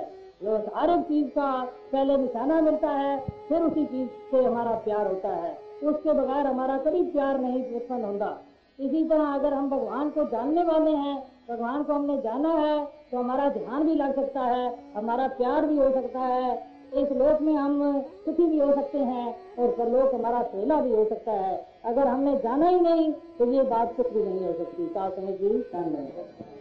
हर 0.75 0.89
एक 0.89 1.01
चीज़ 1.01 1.27
का 1.27 1.51
पहले 1.91 2.17
निशाना 2.17 2.59
मिलता 2.61 2.89
है, 2.89 3.19
फिर 3.49 3.61
उसी 3.61 3.85
चीज़ 3.85 4.09
से 4.31 4.43
हमारा 4.43 4.71
प्यार 4.71 5.07
होता 5.07 5.29
है। 5.29 5.57
उसके 5.83 6.13
बगैर 6.13 6.47
हमारा 6.47 6.77
कभी 6.77 7.01
प्यार 7.03 7.39
नहीं 7.39 7.63
उत्पन्न 7.75 8.03
होता। 8.03 8.37
इसी 8.79 9.03
तरह 9.03 9.33
अगर 9.33 9.53
हम 9.53 9.69
भगवान 9.69 10.09
को 10.09 10.23
जानने 10.23 10.63
वाले 10.63 10.91
हैं, 10.91 11.17
भगवान 11.49 11.83
को 11.83 11.93
हमने 11.93 12.17
जाना 12.17 12.49
है 12.49 12.85
तो 13.11 13.17
हमारा 13.17 13.49
ध्यान 13.49 13.83
भी 13.83 13.95
लग 13.95 14.15
सकता 14.15 14.41
है, 14.41 14.93
हमारा 14.95 15.27
प्यार 15.27 15.65
भी 15.65 15.77
हो 15.77 15.89
सकता 15.91 16.19
है। 16.19 16.53
इस 16.93 17.11
लोक 17.11 17.41
में 17.41 17.53
हम 17.53 18.01
सुखी 18.25 18.45
भी 18.45 18.59
हो 18.59 18.73
सकते 18.73 18.97
हैं 18.99 19.27
और 19.59 19.71
परलोक 19.71 20.13
हमारा 20.15 20.39
पहला 20.43 20.79
भी 20.81 20.91
हो 20.91 21.05
सकता 21.05 21.31
है। 21.31 21.57
अगर 21.83 22.07
हमने 22.07 22.35
जाना 22.37 22.69
ही 22.69 22.79
नहीं 22.79 23.11
तो 23.39 23.45
ये 23.51 23.63
बात 23.63 23.95
भी 23.99 24.23
नहीं 24.23 24.45
हो 24.45 24.53
सकती। 24.53 24.87
का 24.87 25.09
समझ 25.09 25.33
जी 25.33 26.58